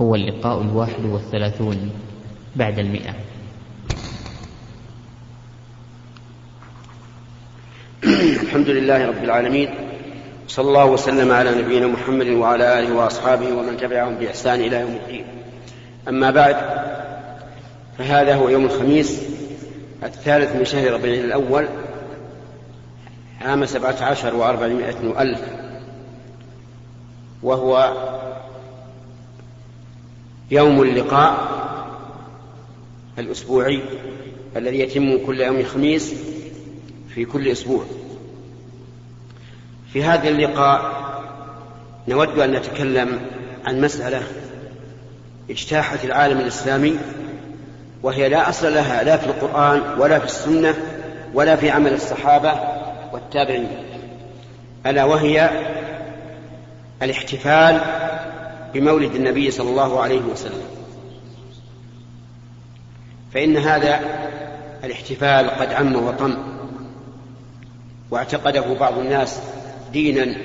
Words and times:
هو 0.00 0.14
اللقاء 0.14 0.60
الواحد 0.62 1.04
والثلاثون 1.04 1.90
بعد 2.56 2.78
المئة. 2.78 3.14
الحمد 8.42 8.70
لله 8.70 9.06
رب 9.06 9.24
العالمين 9.24 9.74
صلى 10.48 10.68
الله 10.68 10.84
وسلم 10.86 11.32
على 11.32 11.62
نبينا 11.62 11.86
محمد 11.86 12.26
وعلى 12.28 12.78
آله 12.78 12.94
وأصحابه 12.94 13.52
ومن 13.52 13.76
تبعهم 13.76 14.14
بإحسان 14.14 14.60
إلى 14.60 14.80
يوم 14.80 14.98
الدين. 15.02 15.24
أما 16.08 16.30
بعد 16.30 16.56
فهذا 17.98 18.34
هو 18.34 18.48
يوم 18.48 18.64
الخميس 18.64 19.22
الثالث 20.02 20.56
من 20.56 20.64
شهر 20.64 20.92
ربيع 20.92 21.24
الأول 21.24 21.68
عام 23.40 23.66
سبعة 23.66 24.02
عشر 24.02 24.34
وأربعمائة 24.34 25.08
وألف 25.08 25.40
وهو 27.42 27.94
يوم 30.50 30.82
اللقاء 30.82 31.54
الأسبوعي 33.18 33.80
الذي 34.56 34.80
يتم 34.80 35.26
كل 35.26 35.40
يوم 35.40 35.64
خميس 35.64 36.14
في 37.14 37.24
كل 37.24 37.48
أسبوع. 37.48 37.84
في 39.92 40.04
هذا 40.04 40.28
اللقاء 40.28 41.04
نود 42.08 42.38
أن 42.38 42.52
نتكلم 42.52 43.20
عن 43.64 43.80
مسألة 43.80 44.22
اجتاحت 45.50 46.04
العالم 46.04 46.40
الإسلامي 46.40 46.96
وهي 48.02 48.28
لا 48.28 48.48
أصل 48.48 48.74
لها 48.74 49.02
لا 49.02 49.16
في 49.16 49.26
القرآن 49.26 49.82
ولا 49.98 50.18
في 50.18 50.24
السنة 50.24 50.74
ولا 51.34 51.56
في 51.56 51.70
عمل 51.70 51.94
الصحابة 51.94 52.52
والتابعين 53.12 53.68
ألا 54.86 55.04
وهي 55.04 55.50
الاحتفال 57.02 57.80
بمولد 58.74 59.14
النبي 59.14 59.50
صلى 59.50 59.70
الله 59.70 60.00
عليه 60.00 60.20
وسلم. 60.20 60.62
فإن 63.34 63.56
هذا 63.56 64.00
الاحتفال 64.84 65.50
قد 65.50 65.72
عم 65.72 65.96
وطم 65.96 66.36
واعتقده 68.10 68.74
بعض 68.74 68.98
الناس 68.98 69.40
دينا 69.92 70.36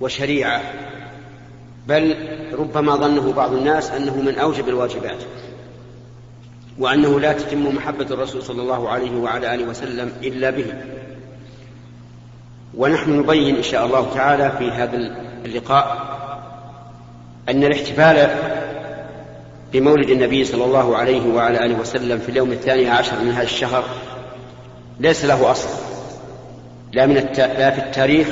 وشريعة 0.00 0.62
بل 1.88 2.16
ربما 2.52 2.96
ظنه 2.96 3.32
بعض 3.32 3.52
الناس 3.52 3.90
أنه 3.90 4.22
من 4.22 4.38
أوجب 4.38 4.68
الواجبات 4.68 5.22
وأنه 6.78 7.20
لا 7.20 7.32
تتم 7.32 7.74
محبة 7.76 8.06
الرسول 8.10 8.42
صلى 8.42 8.62
الله 8.62 8.88
عليه 8.88 9.16
وعلى 9.16 9.54
آله 9.54 9.64
وسلم 9.64 10.12
إلا 10.22 10.50
به. 10.50 10.66
ونحن 12.74 13.18
نبين 13.18 13.56
إن 13.56 13.62
شاء 13.62 13.86
الله 13.86 14.14
تعالى 14.14 14.52
في 14.58 14.70
هذا 14.70 14.96
اللقاء 15.44 16.13
أن 17.48 17.64
الاحتفال 17.64 18.30
بمولد 19.72 20.10
النبي 20.10 20.44
صلى 20.44 20.64
الله 20.64 20.96
عليه 20.96 21.34
وعلى 21.34 21.66
آله 21.66 21.80
وسلم 21.80 22.18
في 22.18 22.28
اليوم 22.28 22.52
الثاني 22.52 22.88
عشر 22.88 23.20
من 23.20 23.30
هذا 23.30 23.42
الشهر 23.42 23.84
ليس 25.00 25.24
له 25.24 25.50
أصل 25.50 25.68
لا, 26.92 27.06
من 27.06 27.16
الت... 27.16 27.40
لا 27.40 27.70
في 27.70 27.78
التاريخ 27.78 28.28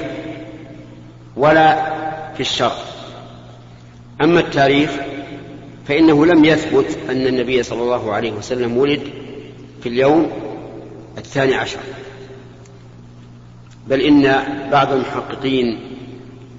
ولا 1.36 1.92
في 2.34 2.40
الشرع. 2.40 2.76
أما 4.20 4.40
التاريخ 4.40 4.90
فإنه 5.88 6.26
لم 6.26 6.44
يثبت 6.44 6.98
أن 7.10 7.26
النبي 7.26 7.62
صلى 7.62 7.82
الله 7.82 8.12
عليه 8.12 8.32
وسلم 8.32 8.76
ولد 8.76 9.00
في 9.82 9.88
اليوم 9.88 10.32
الثاني 11.18 11.54
عشر. 11.54 11.78
بل 13.86 14.00
إن 14.00 14.42
بعض 14.72 14.92
المحققين 14.92 15.80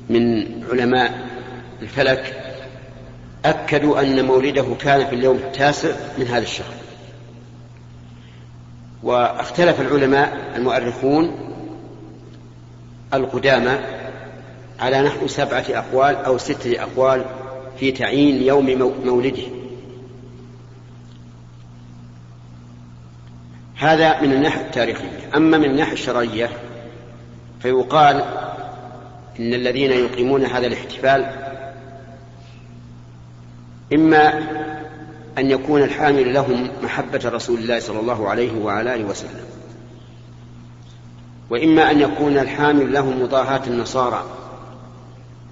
من 0.09 0.45
علماء 0.71 1.27
الفلك 1.81 2.42
أكدوا 3.45 4.01
أن 4.01 4.25
مولده 4.25 4.65
كان 4.79 5.05
في 5.05 5.15
اليوم 5.15 5.37
التاسع 5.37 5.95
من 6.17 6.27
هذا 6.27 6.43
الشهر. 6.43 6.73
واختلف 9.03 9.81
العلماء 9.81 10.53
المؤرخون 10.55 11.31
القدامى 13.13 13.79
على 14.79 15.01
نحو 15.01 15.27
سبعة 15.27 15.65
أقوال 15.69 16.15
أو 16.15 16.37
ستة 16.37 16.83
أقوال 16.83 17.25
في 17.79 17.91
تعيين 17.91 18.43
يوم 18.43 18.93
مولده. 19.05 19.43
هذا 23.75 24.21
من 24.21 24.33
الناحية 24.33 24.61
التاريخية 24.61 25.29
أما 25.35 25.57
من 25.57 25.65
الناحية 25.65 25.93
الشرعية 25.93 26.49
فيقال 27.59 28.15
إن 29.39 29.53
الذين 29.53 29.91
يقيمون 29.91 30.45
هذا 30.45 30.67
الاحتفال 30.67 31.42
إما 33.93 34.39
أن 35.37 35.51
يكون 35.51 35.83
الحامل 35.83 36.33
لهم 36.33 36.69
محبة 36.83 37.21
رسول 37.25 37.59
الله 37.59 37.79
صلى 37.79 37.99
الله 37.99 38.29
عليه 38.29 38.57
وعلى 38.63 38.95
آله 38.95 39.05
وسلم 39.05 39.45
وإما 41.49 41.91
أن 41.91 41.99
يكون 41.99 42.37
الحامل 42.37 42.93
لهم 42.93 43.23
مضاهاة 43.23 43.61
النصارى 43.67 44.25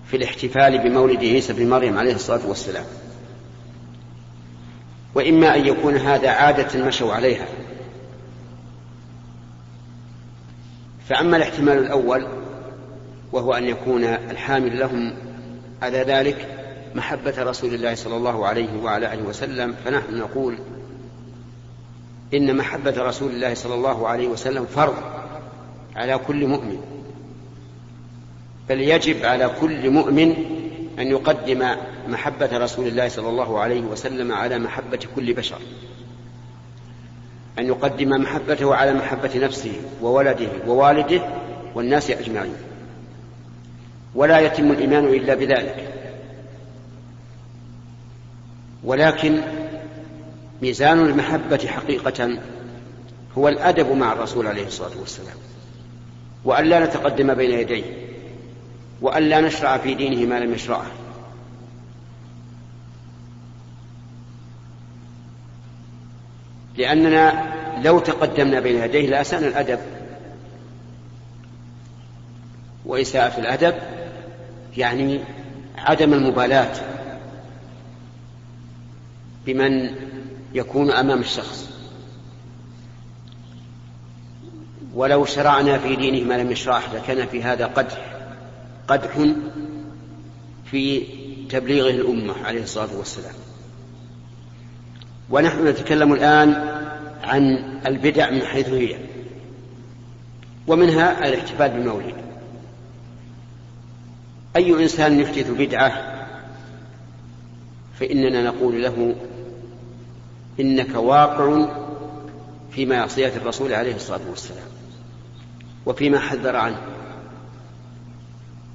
في 0.07 0.18
الاحتفال 0.18 0.78
بمولد 0.78 1.19
عيسى 1.19 1.53
بن 1.53 1.69
مريم 1.69 1.97
عليه 1.97 2.13
الصلاة 2.13 2.47
والسلام 2.47 2.85
وإما 5.16 5.56
أن 5.56 5.66
يكون 5.66 5.96
هذا 5.96 6.30
عادة 6.30 6.85
مشوا 6.85 7.13
عليها. 7.13 7.46
فأما 11.09 11.38
الاحتمال 11.38 11.78
الأول 11.78 12.28
وهو 13.31 13.53
أن 13.53 13.63
يكون 13.63 14.03
الحامل 14.03 14.80
لهم 14.80 15.13
على 15.81 15.97
ذلك 15.97 16.60
محبة 16.96 17.34
رسول 17.38 17.74
الله 17.74 17.96
صلى 17.96 18.16
الله 18.16 18.47
عليه 18.47 18.84
وعلى 18.84 19.13
آله 19.13 19.24
وسلم 19.24 19.75
فنحن 19.85 20.18
نقول 20.18 20.57
إن 22.34 22.57
محبة 22.57 22.94
رسول 22.97 23.31
الله 23.31 23.53
صلى 23.53 23.74
الله 23.74 24.07
عليه 24.07 24.28
وسلم 24.28 24.66
فرض 24.66 24.96
على 25.96 26.18
كل 26.18 26.47
مؤمن 26.47 26.78
بل 28.69 28.81
يجب 28.81 29.25
على 29.25 29.51
كل 29.62 29.90
مؤمن 29.90 30.35
أن 31.00 31.07
يقدم 31.07 31.75
محبة 32.07 32.57
رسول 32.57 32.88
الله 32.88 33.07
صلى 33.07 33.30
الله 33.30 33.59
عليه 33.59 33.81
وسلم 33.81 34.31
على 34.31 34.59
محبة 34.59 35.00
كل 35.16 35.34
بشر 35.34 35.59
أن 37.59 37.66
يقدم 37.66 38.09
محبته 38.09 38.75
على 38.75 38.94
محبة 38.94 39.30
نفسه 39.35 39.74
وولده 40.01 40.47
ووالده 40.68 41.22
والناس 41.75 42.12
أجمعين. 42.12 42.56
ولا 44.16 44.40
يتم 44.40 44.72
الإيمان 44.72 45.06
إلا 45.06 45.35
بذلك. 45.35 46.00
ولكن 48.84 49.42
ميزان 50.62 51.00
المحبة 51.00 51.68
حقيقة 51.68 52.40
هو 53.38 53.47
الأدب 53.47 53.92
مع 53.92 54.14
الرسول 54.14 54.47
عليه 54.47 54.68
الصلاة 54.68 55.00
والسلام 55.00 55.36
وأن 56.44 56.66
لا 56.66 56.86
نتقدم 56.86 57.34
بين 57.34 57.52
يديه 57.52 57.84
وأن 59.02 59.24
لا 59.24 59.42
نشرع 59.42 59.78
في 59.78 59.94
دينه 59.94 60.30
ما 60.30 60.40
لم 60.40 60.53
يشرعه. 60.53 60.92
لأننا 66.78 67.53
لو 67.84 68.00
تقدمنا 68.00 68.59
بين 68.59 68.84
يديه 68.84 69.09
لأسأنا 69.09 69.48
الأدب. 69.48 69.80
وإساءة 72.86 73.40
الأدب 73.40 73.75
يعني 74.78 75.19
عدم 75.78 76.13
المبالاة. 76.13 77.00
بمن 79.46 79.96
يكون 80.53 80.91
أمام 80.91 81.19
الشخص. 81.19 81.69
ولو 84.94 85.25
شرعنا 85.25 85.78
في 85.78 85.96
دينه 85.96 86.28
ما 86.28 86.34
لم 86.44 86.52
يشرعه 86.52 86.96
لكان 86.96 87.28
في 87.28 87.44
هذا 87.44 87.66
قدح 87.66 88.16
قدح 88.88 89.34
في 90.66 91.03
تبليغه 91.50 91.90
الامه 91.90 92.46
عليه 92.46 92.63
الصلاة 92.63 92.97
والسلام. 92.97 93.33
ونحن 95.30 95.68
نتكلم 95.68 96.13
الآن 96.13 96.54
عن 97.24 97.42
البدع 97.86 98.30
من 98.30 98.42
حيث 98.42 98.69
هي 98.69 98.98
ومنها 100.68 101.27
الاحتفال 101.27 101.69
بالمولد. 101.69 102.15
أي 104.56 104.83
إنسان 104.83 105.19
يحدث 105.19 105.50
بدعة 105.50 106.21
فإننا 108.00 108.44
نقول 108.44 108.83
له 108.83 109.15
إنك 110.59 110.95
واقع 110.95 111.68
في 112.71 112.86
معصية 112.86 113.33
الرسول 113.36 113.74
عليه 113.74 113.95
الصلاة 113.95 114.30
والسلام 114.30 114.68
وفيما 115.86 116.19
حذر 116.19 116.56
عنه. 116.56 116.81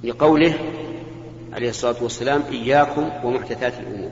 لقوله 0.04 0.54
عليه 1.52 1.68
الصلاة 1.68 2.02
والسلام 2.02 2.42
إياكم 2.50 3.10
ومحدثات 3.24 3.74
الأمور 3.78 4.10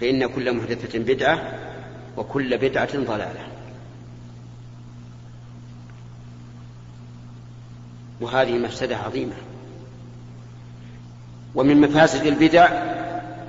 فإن 0.00 0.26
كل 0.26 0.56
محدثة 0.56 0.98
بدعة 0.98 1.52
وكل 2.16 2.58
بدعة 2.58 2.98
ضلالة. 2.98 3.46
وهذه 8.20 8.58
مفسدة 8.58 8.96
عظيمة. 8.96 9.36
ومن 11.54 11.80
مفاسد 11.80 12.26
البدع 12.26 12.66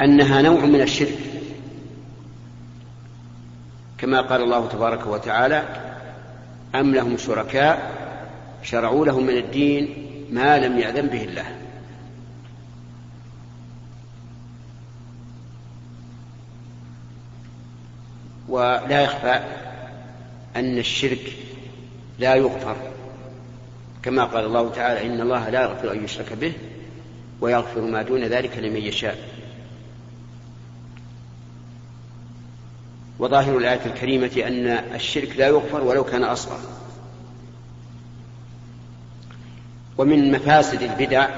أنها 0.01 0.41
نوع 0.41 0.65
من 0.65 0.81
الشرك. 0.81 1.38
كما 4.01 4.21
قال 4.21 4.41
الله 4.41 4.67
تبارك 4.67 5.07
وتعالى 5.07 5.63
أم 6.75 6.95
لهم 6.95 7.17
شركاء 7.17 7.99
شرعوا 8.63 9.05
لهم 9.05 9.23
من 9.25 9.37
الدين 9.37 10.05
ما 10.31 10.59
لم 10.59 10.79
يأذن 10.79 11.07
به 11.07 11.23
الله. 11.23 11.45
ولا 18.49 19.01
يخفى 19.01 19.39
أن 20.55 20.77
الشرك 20.77 21.33
لا 22.19 22.35
يغفر 22.35 22.75
كما 24.03 24.23
قال 24.23 24.45
الله 24.45 24.69
تعالى 24.69 25.07
إن 25.07 25.21
الله 25.21 25.49
لا 25.49 25.61
يغفر 25.61 25.91
أن 25.91 26.03
يشرك 26.03 26.33
به 26.33 26.53
ويغفر 27.41 27.81
ما 27.81 28.01
دون 28.01 28.23
ذلك 28.23 28.57
لمن 28.57 28.81
يشاء. 28.81 29.38
وظاهر 33.19 33.57
الآية 33.57 33.85
الكريمة 33.85 34.31
أن 34.47 34.67
الشرك 34.95 35.37
لا 35.37 35.47
يغفر 35.47 35.83
ولو 35.83 36.03
كان 36.03 36.23
أصغر. 36.23 36.59
ومن 39.97 40.31
مفاسد 40.31 40.81
البدع 40.81 41.29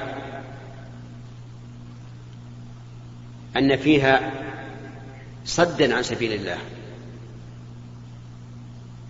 أن 3.57 3.75
فيها 3.75 4.31
صدا 5.45 5.95
عن 5.95 6.03
سبيل 6.03 6.33
الله 6.33 6.57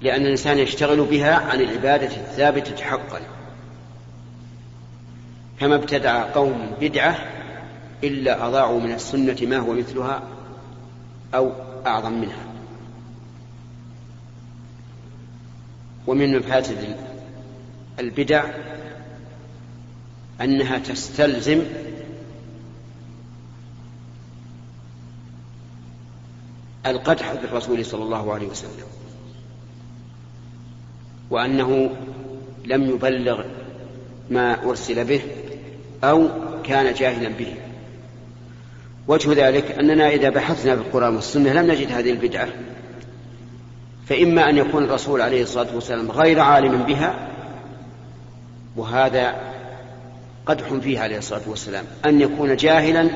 لأن 0.01 0.21
الإنسان 0.21 0.57
يشتغل 0.59 1.06
بها 1.06 1.35
عن 1.35 1.62
العبادة 1.62 2.15
الثابتة 2.15 2.83
حقا. 2.83 3.21
كما 5.59 5.75
ابتدع 5.75 6.23
قوم 6.23 6.71
بدعة 6.81 7.18
إلا 8.03 8.47
أضاعوا 8.47 8.79
من 8.79 8.91
السنة 8.91 9.38
ما 9.41 9.57
هو 9.57 9.73
مثلها 9.73 10.23
أو 11.35 11.51
أعظم 11.85 12.13
منها. 12.13 12.50
ومن 16.07 16.38
مفاسد 16.38 16.95
البدع 18.00 18.45
أنها 20.42 20.77
تستلزم 20.77 21.62
القدح 26.86 27.33
بالرسول 27.33 27.86
صلى 27.86 28.03
الله 28.03 28.33
عليه 28.33 28.48
وسلم 28.48 28.86
وأنه 31.30 31.89
لم 32.65 32.89
يبلغ 32.89 33.44
ما 34.30 34.63
أرسل 34.63 35.06
به 35.06 35.21
أو 36.04 36.30
كان 36.63 36.94
جاهلا 36.94 37.30
به. 37.30 37.56
وجه 39.07 39.47
ذلك 39.47 39.71
أننا 39.71 40.09
إذا 40.09 40.30
بحثنا 40.30 40.75
في 40.75 40.81
القرآن 40.81 41.15
والسنة 41.15 41.54
لم 41.54 41.71
نجد 41.71 41.92
هذه 41.92 42.12
البدعة. 42.12 42.47
فإما 44.12 44.50
أن 44.50 44.58
يكون 44.58 44.84
الرسول 44.84 45.22
عليه 45.22 45.44
الصلاة 45.44 45.75
والسلام 45.75 46.12
غير 46.12 46.40
عالم 46.40 46.84
بها 46.84 47.16
وهذا 48.75 49.36
قدح 50.46 50.74
فيها 50.74 51.04
عليه 51.04 51.18
الصلاة 51.18 51.42
والسلام 51.48 51.86
أن 52.06 52.22
يكون 52.22 52.56
جاهلا 52.56 53.10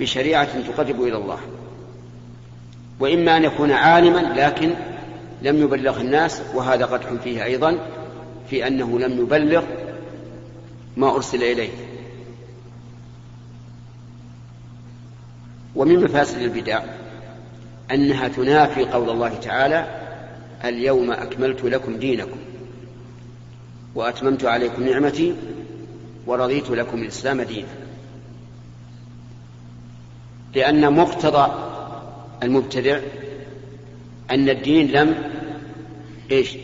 بشريعة 0.00 0.60
تقرب 0.60 1.02
إلى 1.02 1.16
الله. 1.16 1.38
وإما 3.00 3.36
أن 3.36 3.44
يكون 3.44 3.72
عالما 3.72 4.18
لكن 4.18 4.74
لم 5.42 5.62
يبلغ 5.62 6.00
الناس 6.00 6.42
وهذا 6.54 6.84
قدح 6.84 7.12
فيه 7.24 7.44
أيضا 7.44 7.78
في 8.50 8.66
أنه 8.66 8.98
لم 8.98 9.20
يبلغ 9.20 9.64
ما 10.96 11.14
أرسل 11.14 11.42
إليه. 11.42 11.72
ومن 15.76 16.04
مفاسد 16.04 16.38
البدع 16.38 16.82
أنها 17.90 18.28
تنافي 18.28 18.84
قول 18.84 19.10
الله 19.10 19.34
تعالى 19.34 20.01
اليوم 20.64 21.10
أكملت 21.10 21.64
لكم 21.64 21.96
دينكم 21.96 22.38
وأتممت 23.94 24.44
عليكم 24.44 24.88
نعمتي 24.88 25.34
ورضيت 26.26 26.70
لكم 26.70 27.02
الإسلام 27.02 27.42
دينا. 27.42 27.68
لأن 30.54 30.92
مقتضى 30.92 31.52
المبتدع 32.42 33.00
أن 34.30 34.48
الدين 34.48 34.90
لم 34.90 35.14
إيش؟ 36.30 36.56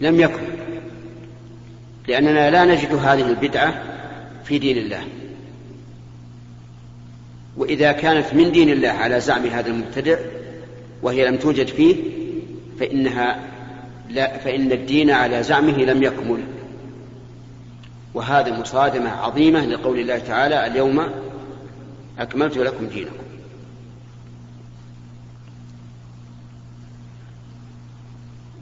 لم 0.00 0.20
يكن. 0.20 0.42
لأننا 2.08 2.50
لا 2.50 2.64
نجد 2.64 2.94
هذه 2.94 3.28
البدعة 3.28 3.82
في 4.44 4.58
دين 4.58 4.78
الله. 4.78 5.04
وإذا 7.56 7.92
كانت 7.92 8.34
من 8.34 8.52
دين 8.52 8.70
الله 8.70 8.88
على 8.88 9.20
زعم 9.20 9.46
هذا 9.46 9.68
المبتدع 9.68 10.18
وهي 11.02 11.28
لم 11.28 11.36
توجد 11.36 11.66
فيه 11.66 12.19
فإنها 12.80 13.40
لا 14.08 14.38
فإن 14.38 14.72
الدين 14.72 15.10
على 15.10 15.42
زعمه 15.42 15.78
لم 15.78 16.02
يكمل. 16.02 16.44
وهذا 18.14 18.60
مصادمة 18.60 19.10
عظيمة 19.10 19.66
لقول 19.66 19.98
الله 19.98 20.18
تعالى 20.18 20.66
اليوم 20.66 21.06
أكملت 22.18 22.56
لكم 22.56 22.86
دينكم. 22.86 23.14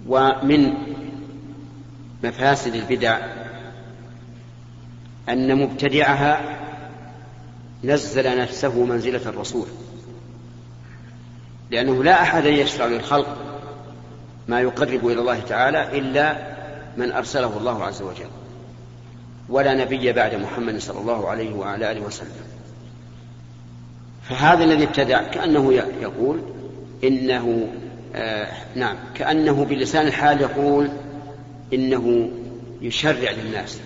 ومن 0.09 0.75
مفاسد 2.25 2.75
البدع 2.75 3.19
أن 5.29 5.57
مبتدعها 5.57 6.59
نزل 7.85 8.39
نفسه 8.41 8.85
منزلة 8.85 9.21
الرسول 9.27 9.67
لأنه 11.71 12.05
لا 12.05 12.23
أحد 12.23 12.45
يشرع 12.45 12.87
للخلق 12.87 13.48
ما 14.49 14.61
يقرب 14.61 15.07
إلى 15.07 15.21
الله 15.21 15.41
تعالى 15.41 15.99
إلا 15.99 16.37
من 16.97 17.13
أرسله 17.13 17.59
الله 17.59 17.85
عز 17.85 18.03
وجل. 18.03 18.31
ولا 19.49 19.75
نبي 19.75 20.13
بعد 20.13 20.35
محمد 20.35 20.79
صلى 20.79 21.01
الله 21.01 21.29
عليه 21.29 21.55
وعلى 21.55 21.93
آله 21.93 22.01
وسلم. 22.01 22.47
فهذا 24.23 24.65
الذي 24.65 24.85
ابتدع 24.85 25.23
كأنه 25.23 25.73
يقول 26.01 26.41
إنه 27.05 27.69
آه 28.15 28.53
نعم 28.75 28.97
كأنه 29.15 29.65
بلسان 29.65 30.07
الحال 30.07 30.41
يقول 30.41 30.91
إنه 31.73 32.31
يشرع 32.81 33.31
للناس 33.31 33.81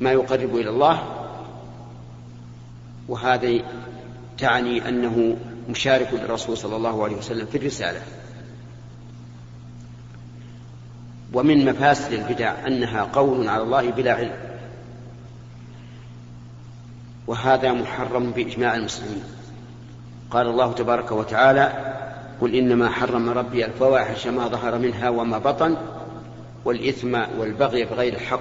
ما 0.00 0.12
يقرب 0.12 0.56
إلى 0.56 0.70
الله. 0.70 1.02
وهذا 3.08 3.60
تعني 4.38 4.88
أنه 4.88 5.36
مشارك 5.68 6.08
للرسول 6.12 6.56
صلى 6.56 6.76
الله 6.76 7.04
عليه 7.04 7.16
وسلم 7.16 7.46
في 7.46 7.58
الرسالة. 7.58 8.00
ومن 11.32 11.64
مفاسد 11.64 12.12
البدع 12.12 12.66
أنها 12.66 13.02
قول 13.02 13.48
على 13.48 13.62
الله 13.62 13.90
بلا 13.90 14.14
علم. 14.14 14.36
وهذا 17.26 17.72
محرم 17.72 18.30
بإجماع 18.30 18.74
المسلمين. 18.74 19.22
قال 20.30 20.46
الله 20.46 20.72
تبارك 20.72 21.12
وتعالى 21.12 21.94
قل 22.40 22.54
إنما 22.54 22.88
حرم 22.88 23.28
ربي 23.28 23.64
الفواحش 23.64 24.26
ما 24.26 24.48
ظهر 24.48 24.78
منها 24.78 25.08
وما 25.08 25.38
بطن 25.38 25.76
والإثم 26.64 27.18
والبغي 27.38 27.84
بغير 27.84 28.12
الحق 28.12 28.40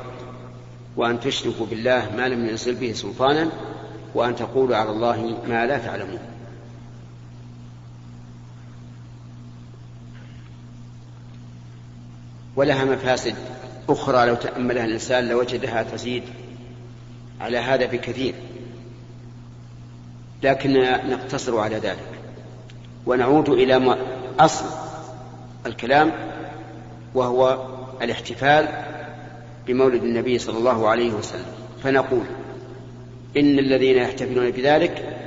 وأن 0.96 1.20
تشركوا 1.20 1.66
بالله 1.66 2.12
ما 2.18 2.28
لم 2.28 2.46
ينزل 2.46 2.76
به 2.76 2.94
سلطانا 2.94 3.50
وأن 4.16 4.36
تقولوا 4.36 4.76
على 4.76 4.90
الله 4.90 5.38
ما 5.48 5.66
لا 5.66 5.78
تعلمون. 5.78 6.20
ولها 12.58 12.86
مفاسد 12.86 13.36
أخرى 13.90 14.26
لو 14.26 14.36
تأملها 14.36 14.86
الإنسان 14.86 15.28
لوجدها 15.28 15.84
تزيد 15.84 16.24
على 17.42 17.58
هذا 17.58 17.86
بكثير 17.86 18.34
لكننا 20.44 21.06
نقتصر 21.08 21.60
على 21.60 21.76
ذلك 21.76 22.08
ونعود 23.06 23.50
إلى 23.50 23.98
أصل 24.40 24.66
الكلام 25.66 26.12
وهو 27.14 27.68
الاحتفال 28.02 28.68
بمولد 29.68 30.04
النبي 30.04 30.40
صلى 30.40 30.58
الله 30.58 30.88
عليه 30.88 31.12
وسلم 31.12 31.46
فنقول 31.84 32.24
إن 33.38 33.60
الذين 33.60 33.98
يحتفلون 33.98 34.52
بذلك 34.52 35.20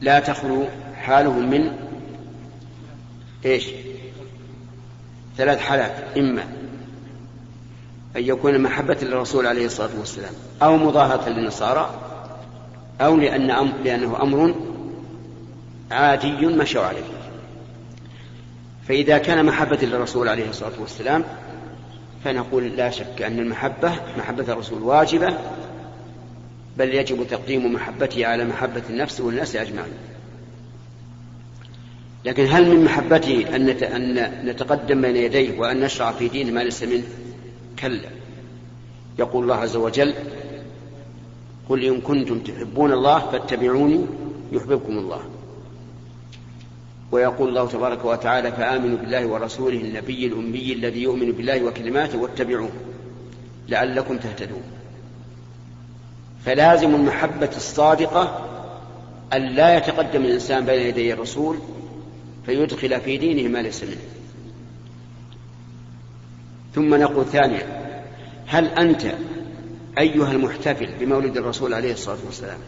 لا 0.00 0.20
تخلو 0.20 0.64
حالهم 0.96 1.50
من 1.50 1.70
إيش؟ 3.44 3.70
ثلاث 5.38 5.58
حالات 5.58 5.92
إما 6.18 6.42
أن 8.16 8.22
يكون 8.22 8.58
محبة 8.62 8.96
للرسول 9.02 9.46
عليه 9.46 9.66
الصلاة 9.66 9.90
والسلام 9.98 10.32
أو 10.62 10.76
مضاهاة 10.76 11.28
للنصارى 11.28 11.90
أو 13.00 13.16
لأن 13.16 13.50
أم 13.50 13.72
لأنه 13.84 14.22
أمر 14.22 14.54
عادي 15.90 16.46
مشوا 16.46 16.82
عليه. 16.82 17.02
فإذا 18.88 19.18
كان 19.18 19.46
محبة 19.46 19.78
للرسول 19.82 20.28
عليه 20.28 20.50
الصلاة 20.50 20.80
والسلام 20.80 21.24
فنقول 22.24 22.68
لا 22.68 22.90
شك 22.90 23.22
أن 23.22 23.38
المحبة 23.38 23.92
محبة 24.18 24.52
الرسول 24.52 24.82
واجبة 24.82 25.38
بل 26.76 26.94
يجب 26.94 27.26
تقديم 27.30 27.74
محبته 27.74 28.26
على 28.26 28.44
محبة 28.44 28.82
النفس 28.90 29.20
والناس 29.20 29.56
أجمعين. 29.56 29.92
لكن 32.28 32.46
هل 32.46 32.70
من 32.70 32.84
محبته 32.84 33.56
أن 33.56 33.68
أن 33.68 34.46
نتقدم 34.46 35.00
بين 35.00 35.16
يديه 35.16 35.58
وأن 35.58 35.80
نشرع 35.80 36.12
في 36.12 36.28
دين 36.28 36.54
ما 36.54 36.60
ليس 36.60 36.82
منه؟ 36.82 37.02
كلا. 37.78 38.08
يقول 39.18 39.42
الله 39.42 39.54
عز 39.54 39.76
وجل 39.76 40.14
قل 41.68 41.84
إن 41.84 42.00
كنتم 42.00 42.38
تحبون 42.38 42.92
الله 42.92 43.18
فاتبعوني 43.18 44.06
يحببكم 44.52 44.98
الله. 44.98 45.20
ويقول 47.12 47.48
الله 47.48 47.68
تبارك 47.68 48.04
وتعالى 48.04 48.52
فآمنوا 48.52 48.98
بالله 48.98 49.26
ورسوله 49.26 49.80
النبي 49.80 50.26
الأمي 50.26 50.72
الذي 50.72 51.02
يؤمن 51.02 51.32
بالله 51.32 51.64
وكلماته 51.64 52.18
واتبعوه 52.18 52.70
لعلكم 53.68 54.16
تهتدون. 54.16 54.62
فلازم 56.44 56.94
المحبة 56.94 57.50
الصادقة 57.56 58.44
أن 59.32 59.42
لا 59.42 59.76
يتقدم 59.76 60.24
الإنسان 60.24 60.64
بين 60.64 60.80
يدي 60.80 61.12
الرسول 61.12 61.58
فيدخل 62.48 63.00
في 63.00 63.16
دينه 63.16 63.48
ما 63.48 63.58
ليس 63.58 63.84
منه. 63.84 63.96
ثم 66.74 66.94
نقول 66.94 67.26
ثانيا 67.26 67.66
هل 68.46 68.66
أنت 68.66 69.02
أيها 69.98 70.32
المحتفل 70.32 70.88
بمولد 71.00 71.36
الرسول 71.36 71.74
عليه 71.74 71.92
الصلاة 71.92 72.18
والسلام 72.26 72.58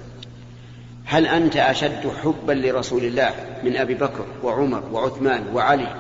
هل 1.04 1.26
أنت 1.26 1.56
أشد 1.56 2.12
حبا 2.22 2.52
لرسول 2.52 3.04
الله 3.04 3.34
من 3.64 3.76
أبي 3.76 3.94
بكر 3.94 4.24
وعمر 4.42 4.82
وعثمان 4.92 5.44
وعلي 5.54 5.94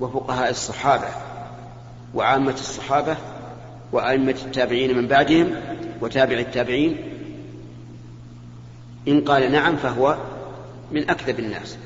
وفقهاء 0.00 0.50
الصحابة 0.50 1.08
وعامة 2.14 2.54
الصحابة 2.54 3.16
وأئمة 3.92 4.36
التابعين 4.46 4.96
من 4.96 5.06
بعدهم 5.06 5.54
وتابع 6.00 6.38
التابعين؟ 6.38 6.96
إن 9.08 9.20
قال 9.20 9.52
نعم 9.52 9.76
فهو 9.76 10.18
من 10.92 11.10
أكذب 11.10 11.38
الناس. 11.38 11.78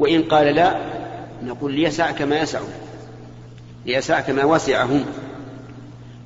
وإن 0.00 0.22
قال 0.22 0.46
لا 0.54 0.80
نقول 1.42 1.72
ليسعك 1.72 2.22
ما 2.22 2.40
يسعهم 2.40 2.72
ليسعك 3.86 4.30
ما 4.30 4.44
وسعهم 4.44 5.04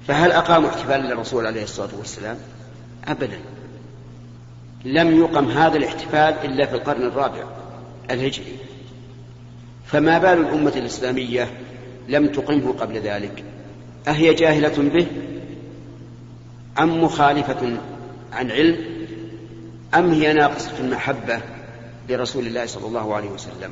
فهل 0.08 0.32
أقاموا 0.32 0.68
احتفالا 0.68 1.06
للرسول 1.06 1.46
عليه 1.46 1.62
الصلاة 1.62 1.88
والسلام؟ 1.98 2.36
أبدا. 3.08 3.38
لم 4.84 5.18
يقم 5.18 5.48
هذا 5.48 5.76
الاحتفال 5.76 6.34
إلا 6.44 6.66
في 6.66 6.74
القرن 6.74 7.02
الرابع 7.02 7.44
الهجري. 8.10 8.56
فما 9.86 10.18
بال 10.18 10.38
الأمة 10.38 10.72
الإسلامية 10.76 11.50
لم 12.08 12.26
تقمه 12.26 12.72
قبل 12.72 12.98
ذلك؟ 12.98 13.44
أهي 14.08 14.34
جاهلة 14.34 14.90
به 14.90 15.06
أم 16.78 17.04
مخالفة 17.04 17.76
عن 18.32 18.50
علم؟ 18.50 18.76
أم 19.94 20.10
هي 20.10 20.32
ناقصة 20.32 20.72
المحبة؟ 20.80 21.53
لرسول 22.08 22.46
الله 22.46 22.66
صلى 22.66 22.86
الله 22.86 23.14
عليه 23.14 23.28
وسلم. 23.28 23.70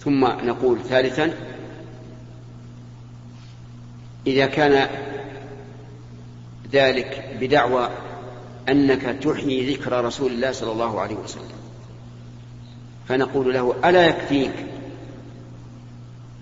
ثم 0.00 0.24
نقول 0.24 0.80
ثالثا 0.82 1.34
إذا 4.26 4.46
كان 4.46 4.88
ذلك 6.72 7.36
بدعوى 7.40 7.90
أنك 8.68 9.02
تحيي 9.02 9.74
ذكر 9.74 10.04
رسول 10.04 10.32
الله 10.32 10.52
صلى 10.52 10.72
الله 10.72 11.00
عليه 11.00 11.14
وسلم 11.14 11.56
فنقول 13.08 13.54
له 13.54 13.74
ألا 13.84 14.06
يكفيك 14.06 14.52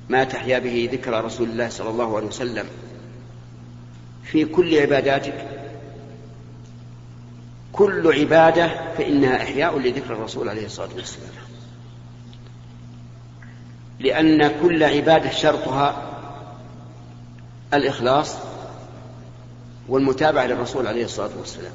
ما 0.09 0.25
تحيا 0.25 0.59
به 0.59 0.89
ذكر 0.93 1.25
رسول 1.25 1.49
الله 1.51 1.69
صلى 1.69 1.91
الله 1.91 2.17
عليه 2.17 2.27
وسلم 2.27 2.67
في 4.25 4.45
كل 4.45 4.79
عباداتك 4.79 5.64
كل 7.77 8.21
عبادة 8.21 8.93
فإنها 8.99 9.37
إحياء 9.37 9.79
لذكر 9.79 10.13
الرسول 10.13 10.49
عليه 10.49 10.67
الصلاة 10.67 10.89
والسلام. 10.97 11.31
لأن 14.01 14.51
كل 14.63 14.85
عبادة 14.85 15.31
شرطها 15.31 16.11
الإخلاص 17.75 18.37
والمتابعة 19.89 20.47
للرسول 20.47 20.87
عليه 20.87 21.05
الصلاة 21.05 21.31
والسلام. 21.39 21.73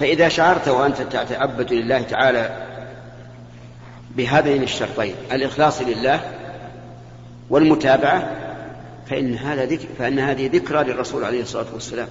فإذا 0.00 0.28
شعرت 0.28 0.68
وأنت 0.68 1.02
تتعبد 1.02 1.72
لله 1.72 2.02
تعالى 2.02 2.66
بهذين 4.16 4.62
الشرطين 4.62 5.14
الإخلاص 5.32 5.82
لله 5.82 6.20
والمتابعة 7.50 8.30
فإن 9.06 9.34
هذا 9.34 9.64
ذكر 9.64 9.88
فإن 9.98 10.18
هذه 10.18 10.50
ذكرى 10.52 10.84
للرسول 10.84 11.24
عليه 11.24 11.42
الصلاة 11.42 11.66
والسلام. 11.74 12.08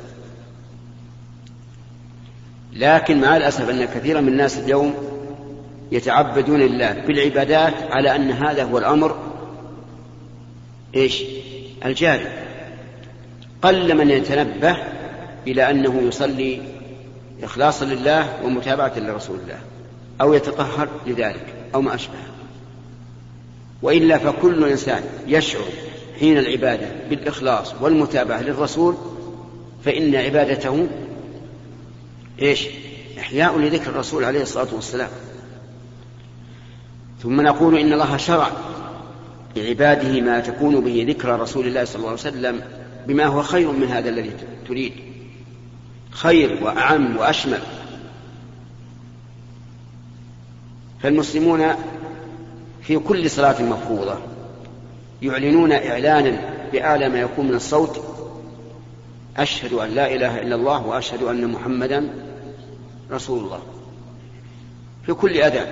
لكن 2.76 3.22
مع 3.22 3.38
الأسف 3.38 3.70
أن 3.70 3.86
كثيرا 3.86 4.22
من 4.22 4.28
الناس 4.28 4.58
اليوم 4.58 4.94
يتعبدون 5.92 6.60
لله 6.60 6.92
بالعبادات 6.92 7.74
على 7.90 8.16
أن 8.16 8.32
هذا 8.32 8.64
هو 8.64 8.78
الأمر 8.78 9.16
إيش؟ 10.96 11.24
الجاري. 11.86 12.28
قل 13.62 13.98
من 13.98 14.10
يتنبه 14.10 14.78
إلى 15.48 15.70
أنه 15.72 16.02
يصلي 16.02 16.62
إخلاصا 17.44 17.86
لله 17.86 18.44
ومتابعة 18.44 18.94
لرسول 19.00 19.40
الله 19.40 19.60
أو 20.22 20.34
يتطهر 20.34 20.88
لذلك 21.08 21.54
أو 21.76 21.82
ما 21.82 21.96
أشبه. 21.96 22.14
وإلا 23.82 24.18
فكل 24.18 24.70
إنسان 24.70 25.04
يشعر 25.28 25.64
حين 26.20 26.38
العبادة 26.38 26.88
بالإخلاص 27.10 27.74
والمتابعة 27.82 28.42
للرسول 28.42 28.96
فإن 29.86 30.16
عبادته 30.16 30.88
إيش؟ 32.42 32.68
إحياء 33.20 33.60
لذكر 33.60 33.90
الرسول 33.90 34.24
عليه 34.24 34.42
الصلاة 34.42 34.68
والسلام. 34.74 35.10
ثم 37.24 37.42
نقول 37.42 37.78
إن 37.78 37.94
الله 37.94 38.18
شرع 38.18 38.48
لعباده 39.56 40.22
ما 40.22 40.40
تكون 40.40 40.80
به 40.80 41.06
ذكرى 41.10 41.32
رسول 41.32 41.68
الله 41.68 41.86
صلى 41.86 41.96
الله 41.96 42.10
عليه 42.10 42.20
وسلم 42.20 42.62
بما 43.08 43.26
هو 43.26 43.44
خير 43.44 43.72
من 43.72 43.88
هذا 43.88 44.10
الذي 44.10 44.32
تريد. 44.68 44.94
خير 46.12 46.64
وأعم 46.64 47.18
وأشمل. 47.18 47.60
فالمسلمون 51.02 51.66
في 52.82 52.98
كل 53.00 53.30
صلاة 53.30 53.62
مفروضة 53.62 54.18
يعلنون 55.22 55.72
إعلانا 55.72 56.54
بأعلى 56.74 57.10
ما 57.10 57.20
يكون 57.20 57.48
من 57.48 57.56
الصوت 57.56 58.13
أشهد 59.38 59.74
أن 59.74 59.90
لا 59.90 60.16
إله 60.16 60.42
إلا 60.42 60.56
الله 60.56 60.88
وأشهد 60.88 61.24
أن 61.24 61.48
محمدا 61.48 62.10
رسول 63.12 63.44
الله. 63.44 63.62
في 65.06 65.14
كل 65.14 65.38
أذان 65.38 65.68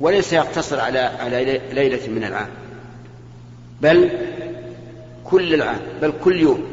وليس 0.00 0.32
يقتصر 0.32 0.80
على 0.80 0.98
على 0.98 1.60
ليلة 1.72 2.08
من 2.08 2.24
العام. 2.24 2.48
بل 3.82 4.10
كل 5.24 5.54
العام. 5.54 5.80
بل 6.02 6.12
كل 6.24 6.40
يوم. 6.40 6.64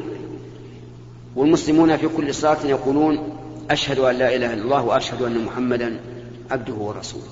والمسلمون 1.36 1.98
في 1.98 2.08
كل 2.08 2.34
صلاة 2.34 2.66
يقولون 2.66 3.38
أشهد 3.72 4.00
أن 4.00 4.16
لا 4.16 4.36
إله 4.36 4.54
إلا 4.54 4.64
الله 4.64 4.84
وأشهد 4.84 5.22
أن 5.22 5.46
محمدا 5.46 6.00
عبده 6.52 6.74
ورسوله. 6.74 7.24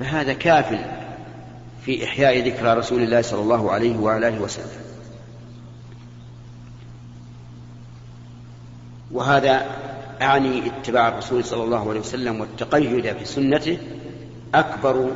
فهذا 0.00 0.32
كاف. 0.32 1.01
في 1.84 2.04
إحياء 2.04 2.48
ذكرى 2.48 2.74
رسول 2.74 3.02
الله 3.02 3.22
صلى 3.22 3.40
الله 3.40 3.72
عليه 3.72 3.96
وعلى 3.98 4.28
آله 4.28 4.42
وسلم. 4.42 4.66
وهذا 9.12 9.66
أعني 10.22 10.66
اتباع 10.66 11.08
الرسول 11.08 11.44
صلى 11.44 11.64
الله 11.64 11.90
عليه 11.90 12.00
وسلم 12.00 12.40
والتقيد 12.40 13.16
في 13.16 13.24
سنته 13.24 13.78
أكبر 14.54 15.10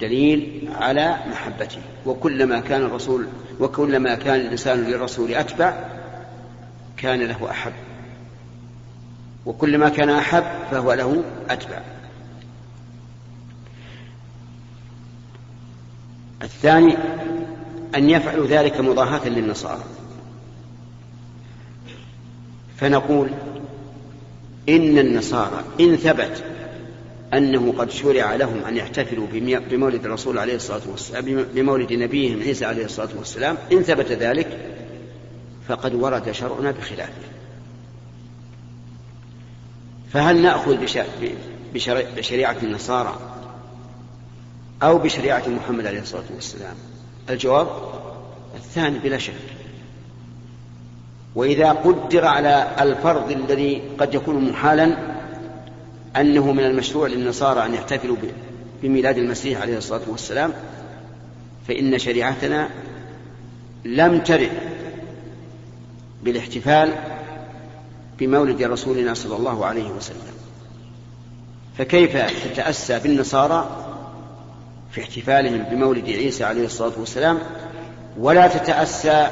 دليل 0.00 0.68
على 0.80 1.16
محبته. 1.30 1.80
وكلما 2.06 2.60
كان 2.60 2.82
الرسول 2.82 3.26
وكلما 3.60 4.14
كان 4.14 4.40
الإنسان 4.40 4.84
للرسول 4.84 5.34
أتبع 5.34 5.74
كان 6.96 7.22
له 7.22 7.50
أحب. 7.50 7.72
وكلما 9.46 9.88
كان 9.88 10.10
أحب 10.10 10.44
فهو 10.70 10.92
له 10.92 11.24
أتبع. 11.50 11.82
الثاني 16.42 16.96
أن 17.96 18.10
يفعلوا 18.10 18.46
ذلك 18.46 18.80
مضاهاة 18.80 19.28
للنصارى. 19.28 19.84
فنقول 22.76 23.30
إن 24.68 24.98
النصارى 24.98 25.64
إن 25.80 25.96
ثبت 25.96 26.44
أنه 27.34 27.74
قد 27.78 27.90
شرع 27.90 28.34
لهم 28.34 28.64
أن 28.64 28.76
يحتفلوا 28.76 29.26
بمولد 29.70 30.04
الرسول 30.04 30.38
عليه 30.38 30.56
الصلاة 30.56 30.80
والسلام 30.90 31.44
بمولد 31.54 31.92
نبيهم 31.92 32.42
عيسى 32.42 32.64
عليه 32.64 32.84
الصلاة 32.84 33.08
والسلام 33.18 33.56
إن 33.72 33.82
ثبت 33.82 34.12
ذلك 34.12 34.58
فقد 35.68 35.94
ورد 35.94 36.30
شرعنا 36.30 36.70
بخلافه 36.70 37.12
فهل 40.12 40.42
نأخذ 40.42 40.76
بشريعة 42.16 42.56
النصارى 42.62 43.35
أو 44.82 44.98
بشريعة 44.98 45.42
محمد 45.48 45.86
عليه 45.86 46.00
الصلاة 46.00 46.24
والسلام. 46.34 46.74
الجواب 47.30 47.68
الثاني 48.54 48.98
بلا 48.98 49.18
شك. 49.18 49.32
وإذا 51.34 51.72
قدر 51.72 52.24
على 52.24 52.76
الفرض 52.80 53.30
الذي 53.30 53.82
قد 53.98 54.14
يكون 54.14 54.50
محالا 54.50 54.96
أنه 56.16 56.52
من 56.52 56.64
المشروع 56.64 57.08
للنصارى 57.08 57.64
أن 57.64 57.74
يحتفلوا 57.74 58.16
بميلاد 58.82 59.18
المسيح 59.18 59.60
عليه 59.60 59.76
الصلاة 59.78 60.00
والسلام 60.08 60.52
فإن 61.68 61.98
شريعتنا 61.98 62.68
لم 63.84 64.20
ترد 64.20 64.50
بالاحتفال 66.22 66.92
بمولد 68.18 68.62
رسولنا 68.62 69.14
صلى 69.14 69.36
الله 69.36 69.66
عليه 69.66 69.90
وسلم. 69.90 70.36
فكيف 71.78 72.16
تتأسى 72.44 72.98
بالنصارى 72.98 73.85
في 74.90 75.02
احتفالهم 75.02 75.62
بمولد 75.62 76.04
عيسى 76.04 76.44
عليه 76.44 76.64
الصلاة 76.64 76.92
والسلام 76.98 77.38
ولا 78.18 78.46
تتأسى 78.48 79.28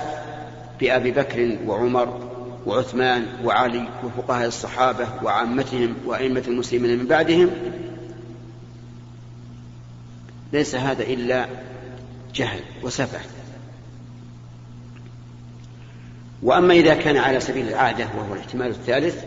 بأبي 0.80 1.10
بكر 1.10 1.58
وعمر 1.66 2.30
وعثمان 2.66 3.26
وعلي 3.44 3.88
وفقهاء 4.04 4.46
الصحابة 4.46 5.08
وعامتهم 5.22 5.94
وأئمة 6.06 6.42
المسلمين 6.48 6.98
من 6.98 7.06
بعدهم. 7.06 7.50
ليس 10.52 10.74
هذا 10.74 11.02
إلا 11.02 11.46
جهل 12.34 12.60
وسفه. 12.82 13.20
وأما 16.42 16.74
إذا 16.74 16.94
كان 16.94 17.16
على 17.16 17.40
سبيل 17.40 17.68
العادة 17.68 18.08
وهو 18.18 18.34
الاحتمال 18.34 18.66
الثالث 18.66 19.24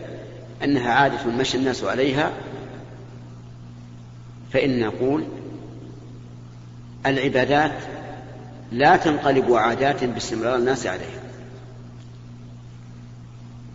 أنها 0.64 0.92
عادة 0.92 1.30
مشى 1.30 1.58
الناس 1.58 1.84
عليها 1.84 2.32
فإن 4.52 4.80
نقول 4.80 5.24
العبادات 7.08 7.72
لا 8.72 8.96
تنقلب 8.96 9.52
عادات 9.52 10.04
باستمرار 10.04 10.56
الناس 10.56 10.86
عليها. 10.86 11.20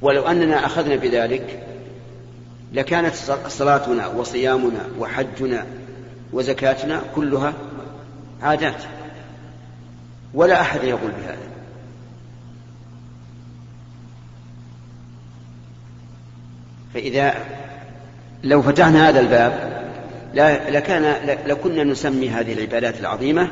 ولو 0.01 0.27
أننا 0.27 0.65
أخذنا 0.65 0.95
بذلك 0.95 1.63
لكانت 2.73 3.15
صلاتنا 3.47 4.07
وصيامنا 4.07 4.85
وحجنا 4.99 5.65
وزكاتنا 6.33 7.01
كلها 7.15 7.53
عادات. 8.41 8.83
ولا 10.33 10.61
أحد 10.61 10.83
يقول 10.83 11.11
بهذا. 11.11 11.37
فإذا 16.93 17.33
لو 18.43 18.61
فتحنا 18.61 19.09
هذا 19.09 19.19
الباب 19.19 19.72
لكان 20.33 21.15
لكنا 21.45 21.83
نسمي 21.83 22.29
هذه 22.29 22.53
العبادات 22.53 22.99
العظيمة 22.99 23.47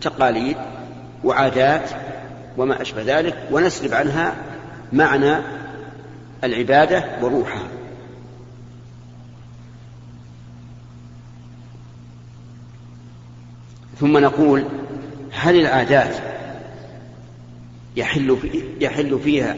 تقاليد 0.00 0.56
وعادات 1.24 1.90
وما 2.56 2.82
أشبه 2.82 3.02
ذلك 3.02 3.36
ونسلب 3.50 3.94
عنها 3.94 4.34
معنى 4.92 5.36
العبادة 6.44 7.04
وروحها. 7.22 7.68
ثم 14.00 14.18
نقول 14.18 14.64
هل 15.32 15.60
العادات 15.60 16.16
يحل, 17.96 18.38
يحل 18.80 19.18
فيها 19.18 19.56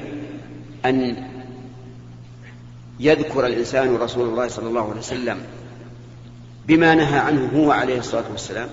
أن 0.84 1.16
يذكر 3.00 3.46
الإنسان 3.46 3.96
رسول 3.96 4.28
الله 4.28 4.48
صلى 4.48 4.68
الله 4.68 4.90
عليه 4.90 4.98
وسلم 4.98 5.38
بما 6.68 6.94
نهى 6.94 7.18
عنه 7.18 7.50
هو 7.56 7.70
عليه 7.70 7.98
الصلاة 7.98 8.24
والسلام. 8.30 8.68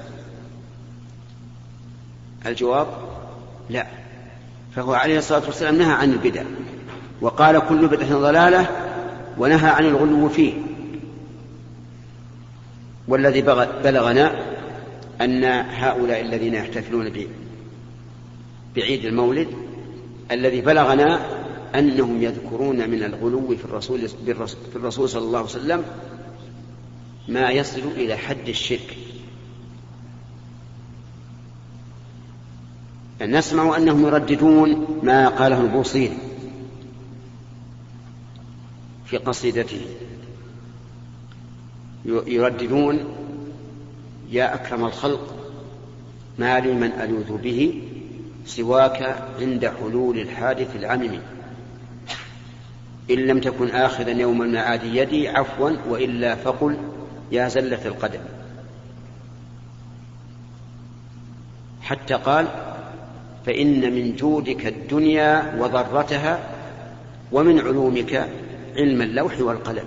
الجواب 2.45 2.87
لا. 3.69 3.87
فهو 4.75 4.93
عليه 4.93 5.17
الصلاة 5.17 5.45
والسلام 5.45 5.75
نهى 5.75 5.91
عن 5.91 6.11
البدع 6.11 6.43
وقال 7.21 7.59
كل 7.69 7.87
بدعة 7.87 8.13
ضلالة 8.13 8.67
ونهى 9.37 9.69
عن 9.69 9.85
الغلو 9.85 10.29
فيه. 10.29 10.53
والذي 13.07 13.41
بلغنا 13.83 14.31
أن 15.21 15.43
هؤلاء 15.69 16.21
الذين 16.21 16.53
يحتفلون 16.53 17.11
بعيد 18.75 19.05
المولد 19.05 19.47
الذي 20.31 20.61
بلغنا 20.61 21.19
أنهم 21.75 22.23
يذكرون 22.23 22.89
من 22.89 23.03
الغلو 23.03 23.47
في 23.47 23.65
الرسول, 23.65 24.09
في 24.71 24.75
الرسول 24.75 25.09
صلى 25.09 25.21
الله 25.21 25.39
عليه 25.39 25.49
وسلم 25.49 25.83
ما 27.27 27.49
يصل 27.49 27.79
إلى 27.79 28.17
حد 28.17 28.49
الشرك. 28.49 28.97
نسمع 33.21 33.77
أنهم 33.77 34.05
يرددون 34.05 34.99
ما 35.03 35.29
قاله 35.29 35.61
البوصيري 35.61 36.17
في 39.05 39.17
قصيدته. 39.17 39.81
يرددون 42.05 43.05
يا 44.31 44.53
أكرم 44.53 44.85
الخلق 44.85 45.35
ما 46.39 46.59
لي 46.59 46.73
من 46.73 46.91
ألوذ 46.91 47.37
به 47.37 47.81
سواك 48.45 49.29
عند 49.39 49.65
حلول 49.65 50.19
الحادث 50.19 50.75
العمم. 50.75 51.19
إن 53.11 53.15
لم 53.15 53.39
تكن 53.39 53.69
آخذا 53.69 54.11
يوم 54.11 54.41
المعاد 54.41 54.83
يدي 54.83 55.27
عفوا 55.27 55.71
وإلا 55.89 56.35
فقل 56.35 56.77
يا 57.31 57.47
زلة 57.47 57.85
القدم. 57.85 58.19
حتى 61.81 62.13
قال 62.13 62.47
فإن 63.45 63.93
من 63.93 64.15
جودك 64.15 64.67
الدنيا 64.67 65.55
وضرتها 65.59 66.39
ومن 67.31 67.59
علومك 67.59 68.29
علم 68.75 69.01
اللوح 69.01 69.39
والقلم. 69.39 69.85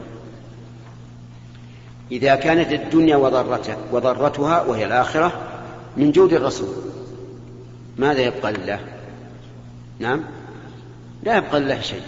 إذا 2.13 2.35
كانت 2.35 2.73
الدنيا 2.73 3.17
وضرتها, 3.17 3.77
وضرتها 3.93 4.63
وهي 4.63 4.85
الآخرة 4.85 5.33
من 5.97 6.13
جود 6.13 6.33
الرسول 6.33 6.75
ماذا 7.99 8.21
يبقى 8.21 8.53
لله؟ 8.53 8.81
نعم 9.99 10.25
لا 11.23 11.37
يبقى 11.37 11.61
لله 11.61 11.81
شيء. 11.81 12.03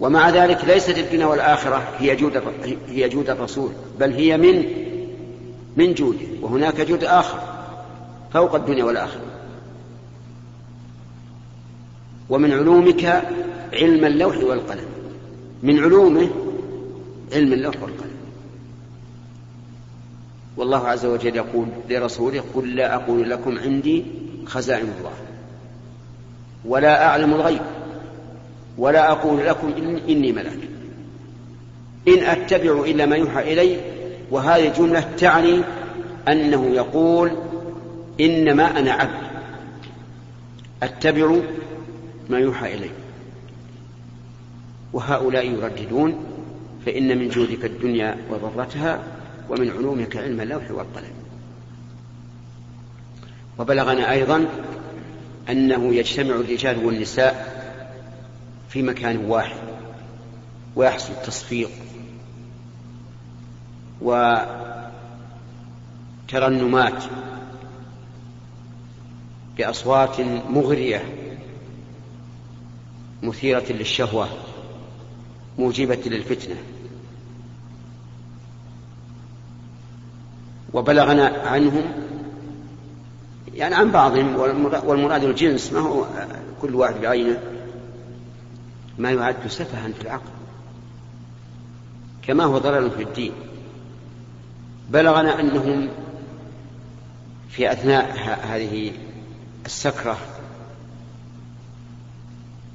ومع 0.00 0.30
ذلك 0.30 0.64
ليست 0.64 0.98
الدنيا 0.98 1.26
والآخرة 1.26 1.82
هي 1.98 2.16
جود 2.16 2.42
هي 2.88 3.08
جود 3.08 3.30
الرسول 3.30 3.72
بل 4.00 4.12
هي 4.12 4.36
من 4.36 4.64
من 5.76 5.94
جوده 5.94 6.26
وهناك 6.42 6.80
جود 6.80 7.04
آخر 7.04 7.40
فوق 8.32 8.54
الدنيا 8.54 8.84
والآخرة. 8.84 9.20
ومن 12.30 12.52
علومك 12.52 13.22
علم 13.72 14.04
اللوح 14.04 14.36
والقلم. 14.36 14.88
من 15.62 15.78
علومه 15.78 16.30
علم 17.32 17.52
اللوح 17.52 17.82
والقلم. 17.82 18.10
والله 20.56 20.88
عز 20.88 21.06
وجل 21.06 21.36
يقول 21.36 21.68
لرسوله 21.90 22.44
قل 22.54 22.76
لا 22.76 22.94
أقول 22.94 23.30
لكم 23.30 23.58
عندي 23.58 24.04
خزائن 24.46 24.92
الله 24.98 25.12
ولا 26.64 27.06
أعلم 27.06 27.34
الغيب. 27.34 27.60
ولا 28.78 29.12
أقول 29.12 29.46
لكم 29.46 29.72
إني 30.08 30.32
ملاك 30.32 30.58
إن 32.08 32.18
أتبع 32.18 32.84
إلا 32.84 33.06
ما 33.06 33.16
يوحى 33.16 33.52
إلي 33.52 33.76
وهذه 34.30 34.68
الجملة 34.68 35.00
تعني 35.00 35.60
أنه 36.28 36.66
يقول 36.66 37.32
إنما 38.20 38.78
أنا 38.78 38.92
عبد. 38.92 39.30
أتبع 40.82 41.36
ما 42.30 42.38
يوحى 42.38 42.74
إلي. 42.74 42.90
وهؤلاء 44.92 45.50
يرددون 45.50 46.24
فإن 46.86 47.18
من 47.18 47.28
جودك 47.28 47.64
الدنيا 47.64 48.16
وضرتها 48.30 49.02
ومن 49.50 49.70
علومك 49.70 50.16
علم 50.16 50.40
اللوح 50.40 50.70
والقلم. 50.70 51.12
وبلغنا 53.58 54.10
أيضا 54.10 54.46
أنه 55.50 55.94
يجتمع 55.94 56.34
الرجال 56.34 56.84
والنساء 56.84 57.49
في 58.70 58.82
مكان 58.82 59.16
واحد 59.16 59.56
ويحصل 60.76 61.12
تصفيق. 61.26 61.70
وترنمات 66.28 67.04
بأصوات 69.58 70.20
مغرية 70.50 71.04
مثيرة 73.22 73.64
للشهوة 73.72 74.28
موجبة 75.58 76.02
للفتنة. 76.06 76.56
وبلغنا 80.72 81.26
عنهم 81.44 81.84
يعني 83.54 83.74
عن 83.74 83.90
بعضهم 83.90 84.36
والمراد 84.86 85.24
الجنس 85.24 85.72
ما 85.72 85.80
هو 85.80 86.06
كل 86.62 86.74
واحد 86.74 86.94
بعينه. 87.00 87.59
ما 89.00 89.10
يعد 89.10 89.46
سفها 89.46 89.88
في 89.92 90.02
العقل. 90.02 90.30
كما 92.22 92.44
هو 92.44 92.58
ضرر 92.58 92.90
في 92.90 93.02
الدين. 93.02 93.32
بلغنا 94.90 95.40
أنهم 95.40 95.88
في 97.48 97.72
أثناء 97.72 98.18
هذه 98.42 98.92
السكرة 99.66 100.18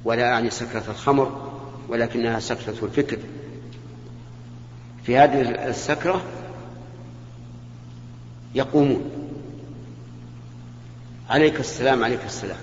ولا 0.04 0.32
أعني 0.32 0.50
سكرة 0.50 0.84
الخمر 0.90 1.52
ولكنها 1.88 2.40
سكرة 2.40 2.84
الفكر. 2.84 3.18
في 5.04 5.18
هذه 5.18 5.40
السكرة 5.68 6.22
يقومون. 8.54 9.10
عليك 11.30 11.60
السلام 11.60 12.04
عليك 12.04 12.24
السلام. 12.24 12.58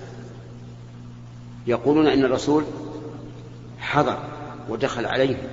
يقولون 1.66 2.06
إن 2.06 2.24
الرسول 2.24 2.64
حضر 3.84 4.18
ودخل 4.68 5.06
عليهم 5.06 5.48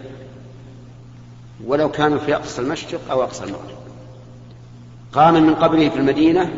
ولو 1.65 1.91
كانوا 1.91 2.19
في 2.19 2.35
أقصى 2.35 2.61
المشرق 2.61 3.11
أو 3.11 3.23
أقصى 3.23 3.43
المغرب. 3.43 3.77
قام 5.13 5.33
من 5.33 5.55
قبره 5.55 5.89
في 5.89 5.95
المدينة 5.95 6.53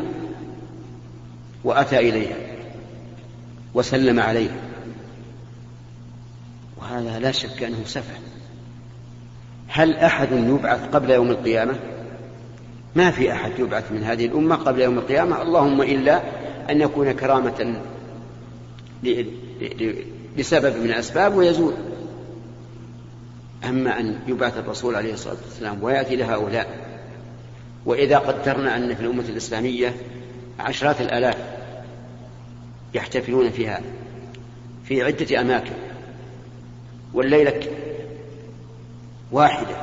وأتى 1.64 1.98
إليها 1.98 2.36
وسلم 3.74 4.20
عليها. 4.20 4.56
وهذا 6.76 7.18
لا 7.18 7.32
شك 7.32 7.62
أنه 7.62 7.84
سفه. 7.86 8.18
هل 9.68 9.96
أحد 9.96 10.32
يبعث 10.32 10.94
قبل 10.94 11.10
يوم 11.10 11.30
القيامة؟ 11.30 11.74
ما 12.96 13.10
في 13.10 13.32
أحد 13.32 13.52
يبعث 13.58 13.92
من 13.92 14.02
هذه 14.02 14.26
الأمة 14.26 14.54
قبل 14.54 14.80
يوم 14.80 14.98
القيامة. 14.98 15.42
اللهم 15.42 15.82
إلا 15.82 16.22
أن 16.70 16.80
يكون 16.80 17.12
كرامة 17.12 17.80
لسبب 20.36 20.76
من 20.76 20.90
الأسباب 20.90 21.34
ويزول. 21.34 21.74
أما 23.64 24.00
أن 24.00 24.18
يبعث 24.26 24.58
الرسول 24.58 24.94
عليه 24.94 25.12
الصلاة 25.14 25.36
والسلام 25.44 25.82
ويأتي 25.82 26.16
لهؤلاء. 26.16 26.84
وإذا 27.86 28.18
قدرنا 28.18 28.76
أن 28.76 28.94
في 28.94 29.00
الأمة 29.00 29.24
الإسلامية 29.28 29.94
عشرات 30.58 31.00
الآلاف 31.00 31.36
يحتفلون 32.94 33.50
فيها 33.50 33.80
في 34.84 35.02
عدة 35.02 35.40
أماكن 35.40 35.74
والليلة 37.14 37.60
واحدة 39.32 39.76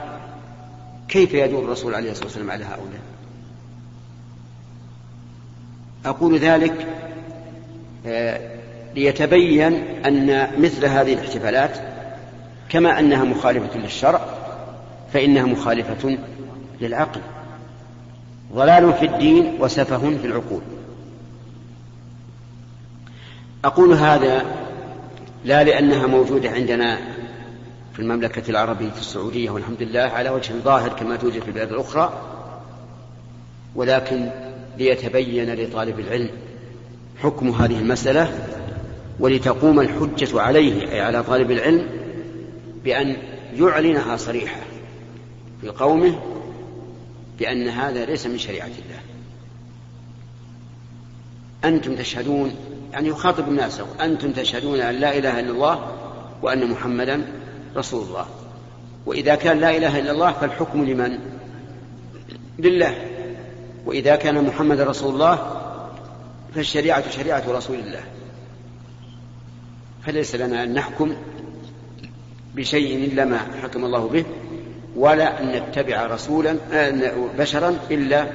كيف 1.08 1.34
يدور 1.34 1.64
الرسول 1.64 1.96
عليه 1.96 2.12
الصلاة 2.12 2.26
والسلام 2.26 2.52
على 2.52 2.66
هؤلاء؟ 2.66 3.02
أقول 6.06 6.40
ذلك 6.40 6.88
آه، 8.06 8.61
ليتبين 8.95 9.73
أن 10.06 10.47
مثل 10.58 10.86
هذه 10.86 11.13
الاحتفالات 11.13 11.77
كما 12.69 12.99
أنها 12.99 13.23
مخالفة 13.23 13.80
للشرع 13.80 14.21
فإنها 15.13 15.45
مخالفة 15.45 16.17
للعقل. 16.82 17.21
ضلال 18.54 18.93
في 18.93 19.06
الدين 19.06 19.58
وسفه 19.60 20.17
في 20.21 20.27
العقول. 20.27 20.62
أقول 23.65 23.93
هذا 23.93 24.45
لا 25.45 25.63
لأنها 25.63 26.08
موجودة 26.08 26.49
عندنا 26.49 26.97
في 27.93 27.99
المملكة 27.99 28.49
العربية 28.49 28.91
السعودية 28.97 29.49
والحمد 29.49 29.82
لله 29.84 30.01
على 30.01 30.30
وجه 30.30 30.54
ظاهر 30.63 30.89
كما 30.89 31.15
توجد 31.15 31.41
في 31.41 31.47
البلاد 31.47 31.71
الأخرى 31.71 32.13
ولكن 33.75 34.30
ليتبين 34.77 35.54
لطالب 35.54 35.99
العلم 35.99 36.30
حكم 37.23 37.49
هذه 37.49 37.80
المسألة 37.80 38.32
ولتقوم 39.22 39.80
الحجة 39.80 40.42
عليه 40.42 40.92
أي 40.92 41.02
على 41.02 41.24
طالب 41.24 41.52
العلم 41.52 41.88
بأن 42.84 43.18
يعلنها 43.54 44.18
صريحة 44.18 44.60
في 45.62 45.70
قومه 45.70 46.20
بأن 47.40 47.68
هذا 47.68 48.06
ليس 48.06 48.28
من 48.28 48.38
شريعة 48.38 48.66
الله. 48.66 49.02
أنتم 51.66 51.96
تشهدون 51.96 52.56
يعني 52.94 53.08
يخاطب 53.08 53.48
الناس 53.48 53.82
أنتم 54.02 54.32
تشهدون 54.32 54.80
أن 54.80 54.96
لا 54.96 55.18
إله 55.18 55.40
إلا 55.40 55.50
الله 55.50 55.92
وأن 56.42 56.72
محمدا 56.72 57.22
رسول 57.76 58.08
الله. 58.08 58.26
وإذا 59.06 59.36
كان 59.36 59.60
لا 59.60 59.78
إله 59.78 60.00
إلا 60.00 60.12
الله 60.12 60.32
فالحكم 60.32 60.86
لمن؟ 60.86 61.20
لله. 62.60 62.96
وإذا 63.86 64.16
كان 64.16 64.44
محمد 64.44 64.80
رسول 64.80 65.14
الله 65.14 65.62
فالشريعة 66.56 67.10
شريعة 67.10 67.44
رسول 67.48 67.80
الله. 67.80 68.04
فليس 70.06 70.36
لنا 70.36 70.64
أن 70.64 70.74
نحكم 70.74 71.16
بشيء 72.56 73.06
إلا 73.06 73.26
ما 73.26 73.38
حكم 73.38 73.86
الله 73.86 74.08
به 74.08 74.26
ولا 74.96 75.42
أن 75.42 75.62
نتبع 75.62 76.06
رسولا 76.06 76.58
بشرا 77.38 77.78
إلا 77.92 78.28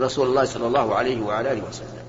رسول 0.00 0.26
الله 0.26 0.44
صلى 0.44 0.66
الله 0.66 0.94
عليه 0.94 1.22
وعلى 1.22 1.52
آله 1.52 1.68
وسلم. 1.68 2.04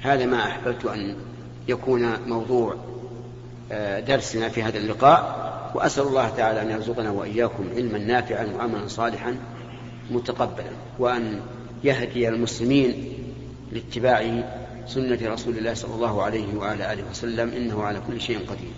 هذا 0.00 0.26
ما 0.26 0.46
أحببت 0.46 0.84
أن 0.84 1.16
يكون 1.68 2.16
موضوع 2.26 2.76
آه، 3.72 4.00
درسنا 4.00 4.48
في 4.48 4.62
هذا 4.62 4.78
اللقاء 4.78 5.44
وأسأل 5.74 6.06
الله 6.06 6.28
تعالى 6.28 6.62
أن 6.62 6.70
يرزقنا 6.70 7.10
وإياكم 7.10 7.64
علما 7.76 7.98
نافعا 7.98 8.46
وعملا 8.56 8.88
صالحا 8.88 9.36
متقبلا 10.10 10.70
وأن 10.98 11.40
يهدي 11.84 12.28
المسلمين 12.28 13.12
لاتباع 13.72 14.42
سنة 14.86 15.18
رسول 15.22 15.58
الله 15.58 15.74
صلى 15.74 15.94
الله 15.94 16.22
عليه 16.22 16.56
وعلى 16.56 16.92
آله 16.92 17.02
وسلم 17.10 17.48
إنه 17.48 17.82
على 17.82 18.00
كل 18.06 18.20
شيء 18.20 18.38
قدير. 18.38 18.74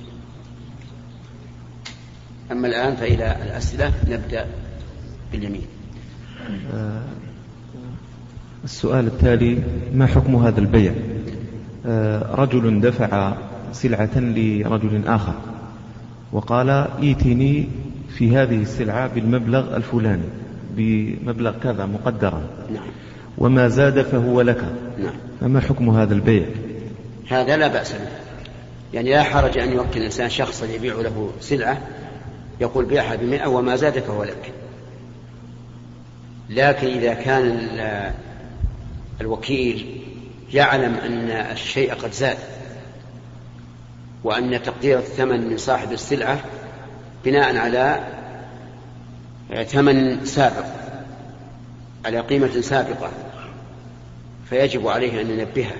أما 2.52 2.68
الآن 2.68 2.96
فإلى 2.96 3.36
الأسئلة 3.42 3.92
نبدأ 4.08 4.46
باليمين. 5.32 5.66
آه، 6.74 7.02
السؤال 8.64 9.06
التالي 9.06 9.62
ما 9.94 10.06
حكم 10.06 10.36
هذا 10.36 10.60
البيع؟ 10.60 10.94
آه، 11.86 12.34
رجل 12.34 12.80
دفع 12.80 13.34
سلعة 13.72 14.18
لرجل 14.18 15.06
آخر 15.06 15.34
وقال 16.32 16.70
ايتني 17.02 17.68
في 18.08 18.36
هذه 18.36 18.62
السلعة 18.62 19.14
بالمبلغ 19.14 19.76
الفلاني 19.76 20.28
بمبلغ 20.76 21.58
كذا 21.62 21.86
مقدرا. 21.86 22.42
نعم. 22.74 22.86
وما 23.38 23.68
زاد 23.68 24.02
فهو 24.02 24.40
لك. 24.40 24.64
نعم. 24.98 25.14
فما 25.40 25.60
حكم 25.60 25.90
هذا 25.90 26.14
البيع؟ 26.14 26.46
هذا 27.30 27.56
لا 27.56 27.68
بأس 27.68 27.92
به. 27.92 27.98
يعني 28.94 29.10
لا 29.10 29.22
حرج 29.22 29.58
أن 29.58 29.72
يوكل 29.72 30.00
الإنسان 30.00 30.30
شخصا 30.30 30.66
يبيع 30.66 30.94
له 30.94 31.30
سلعة 31.40 31.78
يقول 32.60 32.84
بيعها 32.84 33.16
بمئة 33.16 33.46
وما 33.46 33.76
زاد 33.76 33.98
فهو 33.98 34.24
لك. 34.24 34.52
لكن 36.50 36.86
إذا 36.86 37.14
كان 37.14 37.68
الوكيل 39.20 40.02
يعلم 40.52 40.94
أن 40.94 41.30
الشيء 41.30 41.94
قد 41.94 42.12
زاد 42.12 42.36
وأن 44.24 44.62
تقدير 44.62 44.98
الثمن 44.98 45.48
من 45.48 45.56
صاحب 45.56 45.92
السلعة 45.92 46.40
بناء 47.24 47.56
على 47.56 48.00
ثمن 49.66 50.24
سابق 50.24 50.64
على 52.04 52.20
قيمة 52.20 52.60
سابقة 52.60 53.10
فيجب 54.50 54.88
عليه 54.88 55.20
أن 55.20 55.30
ينبهه 55.30 55.76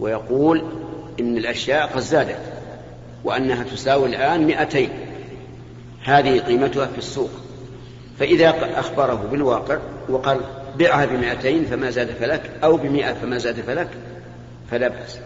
ويقول 0.00 0.62
إن 1.20 1.36
الأشياء 1.36 1.86
قد 1.86 2.00
زادت 2.00 2.38
وأنها 3.24 3.62
تساوي 3.62 4.08
الآن 4.08 4.46
مئتين. 4.46 4.90
هذه 6.04 6.38
قيمتها 6.38 6.86
في 6.86 6.98
السوق. 6.98 7.30
فإذا 8.18 8.54
أخبره 8.78 9.28
بالواقع 9.30 9.78
وقال 10.08 10.40
بيعها 10.76 11.06
بمئتين 11.06 11.64
فما 11.64 11.90
زاد 11.90 12.10
فلك 12.10 12.50
أو 12.64 12.76
بمئة 12.76 13.12
فما 13.12 13.38
زاد 13.38 13.60
فلك 13.60 13.88
فلا 14.70 14.88
بأس 14.88 15.18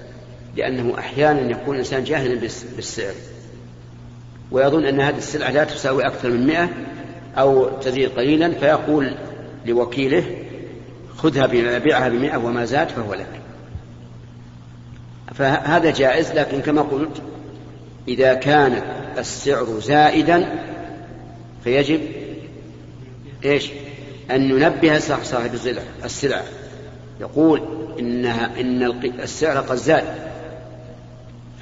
لأنه 0.56 0.98
أحيانا 0.98 1.50
يكون 1.50 1.74
الإنسان 1.74 2.04
جاهلا 2.04 2.40
بالسعر. 2.76 3.14
ويظن 4.50 4.84
أن 4.84 5.00
هذه 5.00 5.16
السلعة 5.16 5.50
لا 5.50 5.64
تساوي 5.64 6.06
أكثر 6.06 6.30
من 6.30 6.46
مئة 6.46 6.68
أو 7.38 7.68
تزيد 7.68 8.10
قليلا 8.10 8.50
فيقول 8.50 9.14
لوكيله 9.66 10.43
خذها 11.24 11.46
بيعها 11.78 12.08
بمئة 12.08 12.36
وما 12.36 12.64
زاد 12.64 12.88
فهو 12.88 13.14
لك. 13.14 13.40
فهذا 15.34 15.90
جائز 15.90 16.32
لكن 16.32 16.60
كما 16.60 16.82
قلت 16.82 17.22
إذا 18.08 18.34
كان 18.34 18.82
السعر 19.18 19.80
زائدا 19.80 20.48
فيجب 21.64 22.00
إيش؟ 23.44 23.70
أن 24.30 24.48
ننبه 24.48 24.98
صاحب 24.98 25.54
السلع. 26.04 26.42
يقول 27.20 27.62
إنها 27.98 28.60
إن 28.60 28.82
السعر 29.04 29.60
قد 29.60 29.76
زاد. 29.76 30.04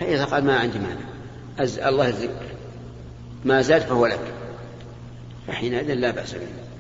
فإذا 0.01 0.25
قال 0.25 0.45
ما 0.45 0.59
عندي 0.59 0.79
مانع. 0.79 1.89
الله 1.89 2.09
يجزيك 2.09 2.31
ما 3.45 3.63
زاد 3.63 3.81
فهو 3.81 4.07
لك. 4.07 4.33
فحينئذ 5.49 5.95
لا 5.95 6.11
بأس 6.11 6.33
به. 6.33 6.72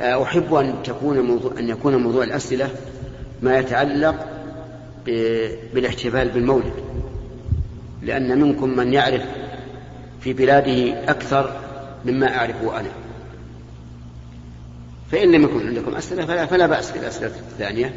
أحب 0.00 0.54
أن 0.54 0.74
تكون 0.84 1.20
موضوع 1.20 1.52
أن 1.58 1.68
يكون 1.68 1.96
موضوع 1.96 2.24
الأسئلة 2.24 2.70
ما 3.42 3.58
يتعلق 3.58 4.26
بالاحتفال 5.74 6.28
بالمولد. 6.28 6.72
لأن 8.02 8.40
منكم 8.40 8.76
من 8.76 8.92
يعرف 8.92 9.22
في 10.20 10.32
بلاده 10.32 11.10
أكثر 11.10 11.60
مما 12.04 12.36
أعرفه 12.36 12.80
أنا. 12.80 12.88
فإن 15.12 15.32
لم 15.32 15.42
يكن 15.42 15.66
عندكم 15.66 15.94
أسئلة 15.94 16.26
فلا, 16.26 16.46
فلا 16.46 16.66
بأس 16.66 16.90
بالأسئلة 16.90 17.26
الثانية. 17.26 17.94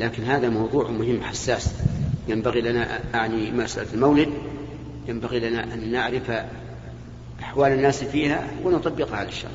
لكن 0.00 0.24
هذا 0.24 0.48
موضوع 0.48 0.90
مهم 0.90 1.20
حساس. 1.22 1.74
ينبغي 2.28 2.60
لنا 2.60 3.00
أعني 3.14 3.50
مسألة 3.50 3.88
المولد. 3.94 4.28
ينبغي 5.08 5.40
لنا 5.40 5.74
أن 5.74 5.92
نعرف 5.92 6.32
أحوال 7.40 7.72
الناس 7.72 8.04
فيها 8.04 8.46
ونطبقها 8.64 9.16
على 9.16 9.28
الشرع. 9.28 9.50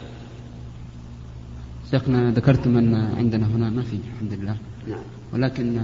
شيخنا 1.92 2.32
ذكرتم 2.32 2.78
أن 2.78 2.96
عندنا 2.96 3.48
هنا 3.48 3.70
ما 3.70 3.82
في 3.82 3.98
الحمد 4.14 4.34
لله. 4.34 4.58
نعم. 4.88 5.04
ولكن 5.34 5.82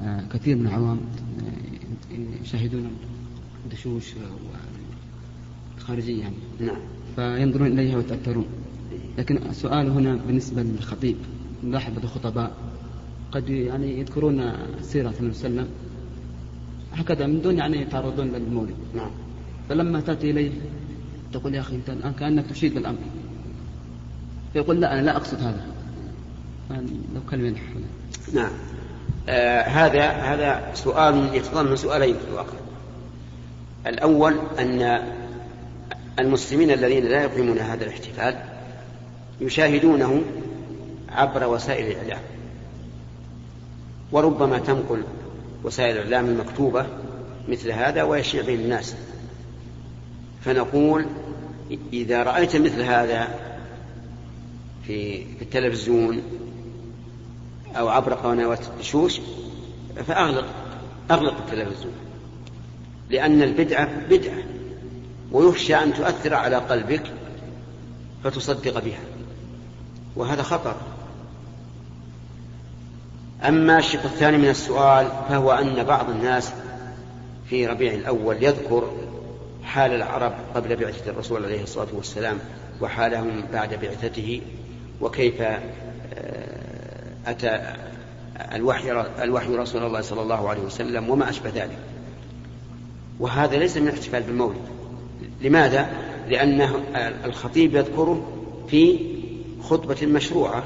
آه، 0.00 0.26
كثير 0.32 0.56
من 0.56 0.66
العوام 0.66 1.00
آه، 2.10 2.42
يشاهدون 2.42 2.90
الدشوش 3.64 4.12
الخارجية 5.78 6.20
يعني. 6.20 6.34
نعم. 6.60 6.76
فينظرون 7.16 7.66
إليها 7.66 7.96
ويتأثرون. 7.96 8.46
لكن 9.18 9.36
السؤال 9.36 9.90
هنا 9.90 10.16
بالنسبة 10.26 10.62
للخطيب 10.62 11.16
نلاحظ 11.64 11.92
الخطباء 12.02 12.56
قد 13.32 13.48
يعني 13.48 14.00
يذكرون 14.00 14.52
سيرة 14.80 15.14
النبي 15.20 15.34
صلى 15.34 15.48
الله 15.48 15.60
عليه 15.60 15.62
وسلم 15.62 15.68
هكذا 16.92 17.26
من 17.26 17.42
دون 17.42 17.58
يعني 17.58 17.82
يتعرضون 17.82 18.26
للمولد. 18.26 18.74
نعم. 18.94 19.10
فلما 19.68 20.00
تأتي 20.00 20.30
إليه 20.30 20.50
تقول 21.32 21.54
يا 21.54 21.60
أخي 21.60 21.76
أنت 21.76 21.90
الآن 21.90 22.12
كأنك 22.12 22.46
تشيد 22.46 22.74
بالأمر 22.74 22.98
فيقول 24.54 24.80
لا 24.80 24.92
أنا 24.92 25.00
لا 25.00 25.16
أقصد 25.16 25.40
هذا. 25.40 25.66
لو 27.14 27.20
كلمة 27.30 27.56
نعم. 28.32 28.50
آه 29.28 29.62
هذا 29.62 30.10
هذا 30.10 30.74
سؤال 30.74 31.34
يتضمن 31.34 31.76
سؤالين 31.76 32.14
في 32.14 32.28
الواقع. 32.28 32.58
الأول 33.86 34.38
أن 34.58 35.02
المسلمين 36.18 36.70
الذين 36.70 37.04
لا 37.04 37.22
يقيمون 37.22 37.58
هذا 37.58 37.84
الاحتفال 37.84 38.38
يشاهدونه 39.40 40.22
عبر 41.08 41.46
وسائل 41.46 41.86
الإعلام. 41.86 42.22
وربما 44.12 44.58
تنقل 44.58 45.02
وسائل 45.64 45.96
الإعلام 45.96 46.26
المكتوبة 46.26 46.86
مثل 47.48 47.72
هذا 47.72 48.02
ويشيع 48.02 48.42
بين 48.42 48.60
الناس. 48.60 48.94
فنقول 50.44 51.06
إذا 51.92 52.22
رأيت 52.22 52.56
مثل 52.56 52.82
هذا 52.82 53.28
في 54.86 55.24
التلفزيون 55.42 56.22
أو 57.76 57.88
عبر 57.88 58.14
قنوات 58.14 58.60
الشوش 58.80 59.20
فأغلق 60.06 60.46
أغلق 61.10 61.36
التلفزيون 61.36 61.94
لأن 63.10 63.42
البدعة 63.42 64.08
بدعة 64.10 64.42
ويخشى 65.32 65.74
أن 65.74 65.94
تؤثر 65.94 66.34
على 66.34 66.56
قلبك 66.56 67.02
فتصدق 68.24 68.84
بها 68.84 69.00
وهذا 70.16 70.42
خطر. 70.42 70.76
أما 73.42 73.78
الشق 73.78 74.04
الثاني 74.04 74.38
من 74.38 74.48
السؤال 74.48 75.08
فهو 75.28 75.52
أن 75.52 75.84
بعض 75.84 76.10
الناس 76.10 76.52
في 77.50 77.66
ربيع 77.66 77.94
الأول 77.94 78.42
يذكر 78.42 78.92
حال 79.64 79.92
العرب 79.92 80.32
قبل 80.54 80.76
بعثة 80.76 81.10
الرسول 81.10 81.44
عليه 81.44 81.62
الصلاة 81.62 81.88
والسلام 81.92 82.38
وحالهم 82.80 83.44
بعد 83.52 83.74
بعثته 83.74 84.40
وكيف 85.00 85.42
آه، 85.42 85.60
أتى 87.26 87.74
الوحي 88.54 88.92
الوحي 89.22 89.54
رسول 89.54 89.86
الله 89.86 90.00
صلى 90.00 90.22
الله 90.22 90.48
عليه 90.48 90.62
وسلم 90.62 91.10
وما 91.10 91.30
أشبه 91.30 91.50
ذلك. 91.50 91.78
وهذا 93.20 93.56
ليس 93.56 93.76
من 93.76 93.88
الاحتفال 93.88 94.22
بالمولد 94.22 94.60
لماذا؟ 95.40 95.90
لأنه 96.28 96.84
الخطيب 97.24 97.74
يذكره 97.74 98.26
في 98.68 98.98
خطبة 99.62 100.06
مشروعة. 100.06 100.64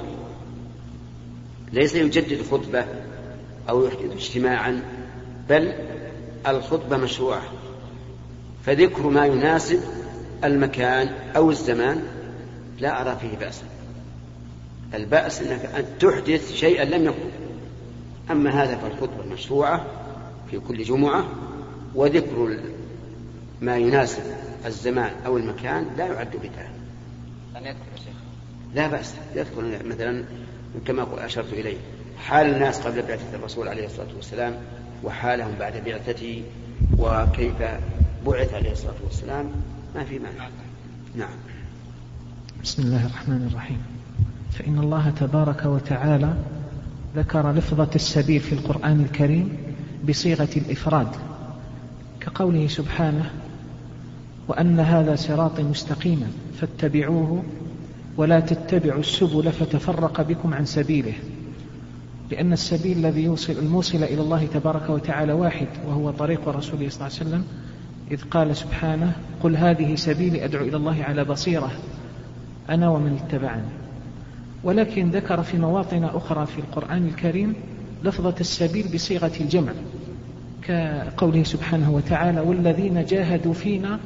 ليس 1.73 1.95
يجدد 1.95 2.43
خطبة 2.51 2.85
أو 3.69 3.85
يحدث 3.85 4.13
اجتماعا 4.13 4.83
بل 5.49 5.73
الخطبة 6.47 6.97
مشروعة. 6.97 7.43
فذكر 8.67 9.03
ما 9.09 9.27
يناسب 9.27 9.81
المكان 10.45 11.15
أو 11.37 11.51
الزمان 11.51 12.03
لا 12.79 13.01
أرى 13.01 13.17
فيه 13.21 13.37
بأسا. 13.37 13.78
البأس 14.95 15.41
أنك 15.43 15.65
أن 15.65 15.85
تحدث 15.99 16.53
شيئا 16.53 16.85
لم 16.85 17.05
يكن. 17.05 17.31
أما 18.31 18.51
هذا 18.51 18.77
فالخطبة 18.77 19.25
المشروعة 19.25 19.87
في 20.51 20.59
كل 20.59 20.83
جمعة 20.83 21.29
وذكر 21.95 22.59
ما 23.61 23.77
يناسب 23.77 24.23
الزمان 24.67 25.13
أو 25.27 25.37
المكان 25.37 25.87
لا 25.97 26.07
يعد 26.07 26.37
بدعة 26.37 26.71
لا 28.75 28.89
بأس 28.89 29.15
يذكر 29.35 29.85
مثلا 29.85 30.25
كما 30.87 31.27
أشرت 31.27 31.53
إليه 31.53 31.77
حال 32.19 32.55
الناس 32.55 32.81
قبل 32.81 33.03
بعثة 33.03 33.37
الرسول 33.37 33.69
عليه 33.69 33.87
الصلاة 33.87 34.17
والسلام 34.17 34.57
وحالهم 35.05 35.55
بعد 35.59 35.85
بعثته 35.85 36.43
وكيف 36.99 37.55
بعث 38.27 38.55
عليه 38.55 38.73
الصلاة 38.73 38.95
والسلام 39.05 39.51
ما 39.95 40.05
في 40.05 40.19
مانع. 40.19 40.49
نعم. 41.17 41.37
بسم 42.63 42.83
الله 42.83 43.07
الرحمن 43.07 43.49
الرحيم. 43.51 43.98
فإن 44.51 44.79
الله 44.79 45.11
تبارك 45.11 45.65
وتعالى 45.65 46.35
ذكر 47.17 47.53
لفظة 47.53 47.91
السبيل 47.95 48.41
في 48.41 48.53
القرآن 48.53 49.01
الكريم 49.01 49.49
بصيغة 50.09 50.49
الإفراد 50.57 51.09
كقوله 52.21 52.67
سبحانه 52.67 53.31
وأن 54.49 54.81
هذا 54.81 55.17
صراطي 55.17 55.63
مستقيما 55.63 56.27
فاتبعوه 56.61 57.43
ولا 58.17 58.41
تتبعوا 58.41 59.01
السبل 59.01 59.53
فتفرق 59.53 60.21
بكم 60.21 60.55
عن 60.55 60.65
سبيله 60.65 61.13
لأن 62.31 62.53
السبيل 62.53 62.99
الذي 62.99 63.25
يوصل 63.25 63.53
الموصل 63.53 64.03
إلى 64.03 64.21
الله 64.21 64.47
تبارك 64.47 64.91
وتعالى 64.91 65.33
واحد 65.33 65.67
وهو 65.87 66.11
طريق 66.11 66.49
رسوله 66.49 66.89
صلى 66.89 67.07
الله 67.07 67.19
عليه 67.19 67.29
وسلم 67.29 67.45
إذ 68.11 68.23
قال 68.31 68.57
سبحانه 68.57 69.13
قل 69.43 69.57
هذه 69.57 69.95
سبيلي 69.95 70.45
أدعو 70.45 70.65
إلى 70.65 70.77
الله 70.77 71.05
على 71.05 71.25
بصيرة 71.25 71.71
أنا 72.71 72.89
ومن 72.89 73.21
اتبعني. 73.25 73.88
ولكن 74.65 75.11
ذكر 75.11 75.43
في 75.43 75.57
مواطن 75.57 76.05
أخرى 76.05 76.47
في 76.47 76.59
القرآن 76.59 77.07
الكريم 77.07 77.55
لفظة 78.05 78.35
السبيل 78.41 78.89
بصيغة 78.95 79.33
الجمع 79.41 79.73
كقوله 80.63 81.43
سبحانه 81.43 81.91
وتعالى 81.91 82.41
والذين 82.41 83.05
جاهدوا 83.05 83.55
فينا 83.55 83.99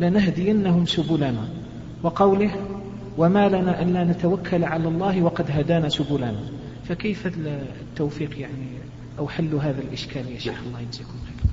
لنهدينهم 0.00 0.86
سبلنا 0.86 1.48
وقوله 2.02 2.50
وما 3.18 3.48
لنا 3.48 3.82
أن 3.82 3.92
لا 3.92 4.04
نتوكل 4.04 4.64
على 4.64 4.88
الله 4.88 5.22
وقد 5.22 5.50
هدانا 5.50 5.88
سبلنا 5.88 6.40
فكيف 6.88 7.26
التوفيق 7.26 8.40
يعني 8.40 8.78
أو 9.18 9.28
حل 9.28 9.54
هذا 9.54 9.80
الإشكال 9.80 10.32
يا 10.32 10.38
شيخ؟ 10.38 10.60
الله 10.66 10.80
يجزيكم 10.80 11.10
خير. 11.10 11.50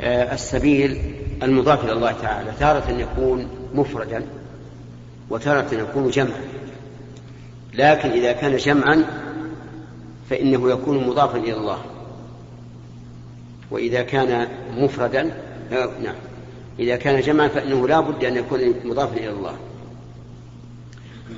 آه، 0.00 0.34
السبيل 0.34 0.98
المضاف 1.42 1.84
إلى 1.84 1.92
الله 1.92 2.12
تعالى 2.12 2.52
تارة 2.58 2.90
يكون 2.90 3.46
مفردا 3.74 4.22
وتارة 5.30 5.74
يكون 5.74 6.10
جمعا. 6.10 6.40
لكن 7.74 8.10
إذا 8.10 8.32
كان 8.32 8.56
جمعا 8.56 9.04
فإنه 10.30 10.70
يكون 10.70 11.06
مضافا 11.06 11.38
إلى 11.38 11.56
الله. 11.56 11.78
وإذا 13.70 14.02
كان 14.02 14.48
مفردا 14.76 15.22
نعم. 16.02 16.14
إذا 16.78 16.96
كان 16.96 17.20
جمعا 17.20 17.48
فإنه 17.48 17.88
لا 17.88 18.00
بد 18.00 18.24
أن 18.24 18.36
يكون 18.36 18.74
مضافا 18.84 19.16
إلى 19.16 19.30
الله. 19.30 19.54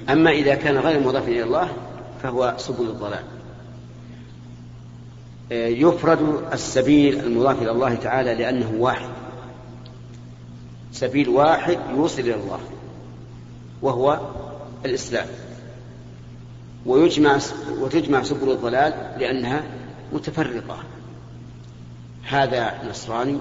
أما 0.08 0.30
إذا 0.30 0.54
كان 0.54 0.78
غير 0.78 1.00
مضاف 1.00 1.28
إلى 1.28 1.42
الله 1.42 1.68
فهو 2.22 2.54
سبل 2.58 2.84
الضلال. 2.84 3.24
يفرد 5.50 6.44
السبيل 6.52 7.20
المضاف 7.20 7.62
إلى 7.62 7.70
الله 7.70 7.94
تعالى 7.94 8.34
لأنه 8.34 8.74
واحد. 8.78 9.10
سبيل 10.92 11.28
واحد 11.28 11.78
يوصل 11.96 12.22
إلى 12.22 12.34
الله 12.34 12.60
وهو 13.82 14.20
الإسلام. 14.84 15.26
ويجمع 16.86 17.38
وتجمع 17.80 18.22
سبل 18.22 18.50
الضلال 18.50 18.92
لأنها 19.18 19.62
متفرقة. 20.12 20.78
هذا 22.28 22.88
نصراني 22.90 23.38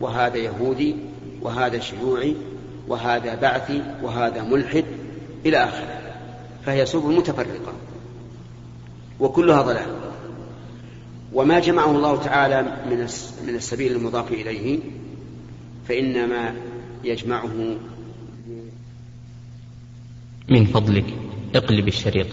وهذا 0.00 0.36
يهودي 0.36 0.96
وهذا 1.42 1.78
شيوعي 1.78 2.36
وهذا 2.88 3.34
بعثي 3.34 3.82
وهذا 4.02 4.42
ملحد 4.42 4.84
إلى 5.46 5.64
آخره. 5.64 6.00
فهي 6.66 6.86
سبل 6.86 7.16
متفرقة 7.16 7.72
وكلها 9.20 9.62
ضلال. 9.62 9.86
وما 11.32 11.58
جمعه 11.58 11.90
الله 11.90 12.16
تعالى 12.16 12.62
من 12.62 12.98
من 13.46 13.54
السبيل 13.54 13.92
المضاف 13.92 14.32
إليه 14.32 14.80
فإنما 15.88 16.54
يجمعه 17.04 17.76
من 20.48 20.64
فضلك. 20.64 21.04
اقلب 21.54 21.88
الشريط. 21.88 22.26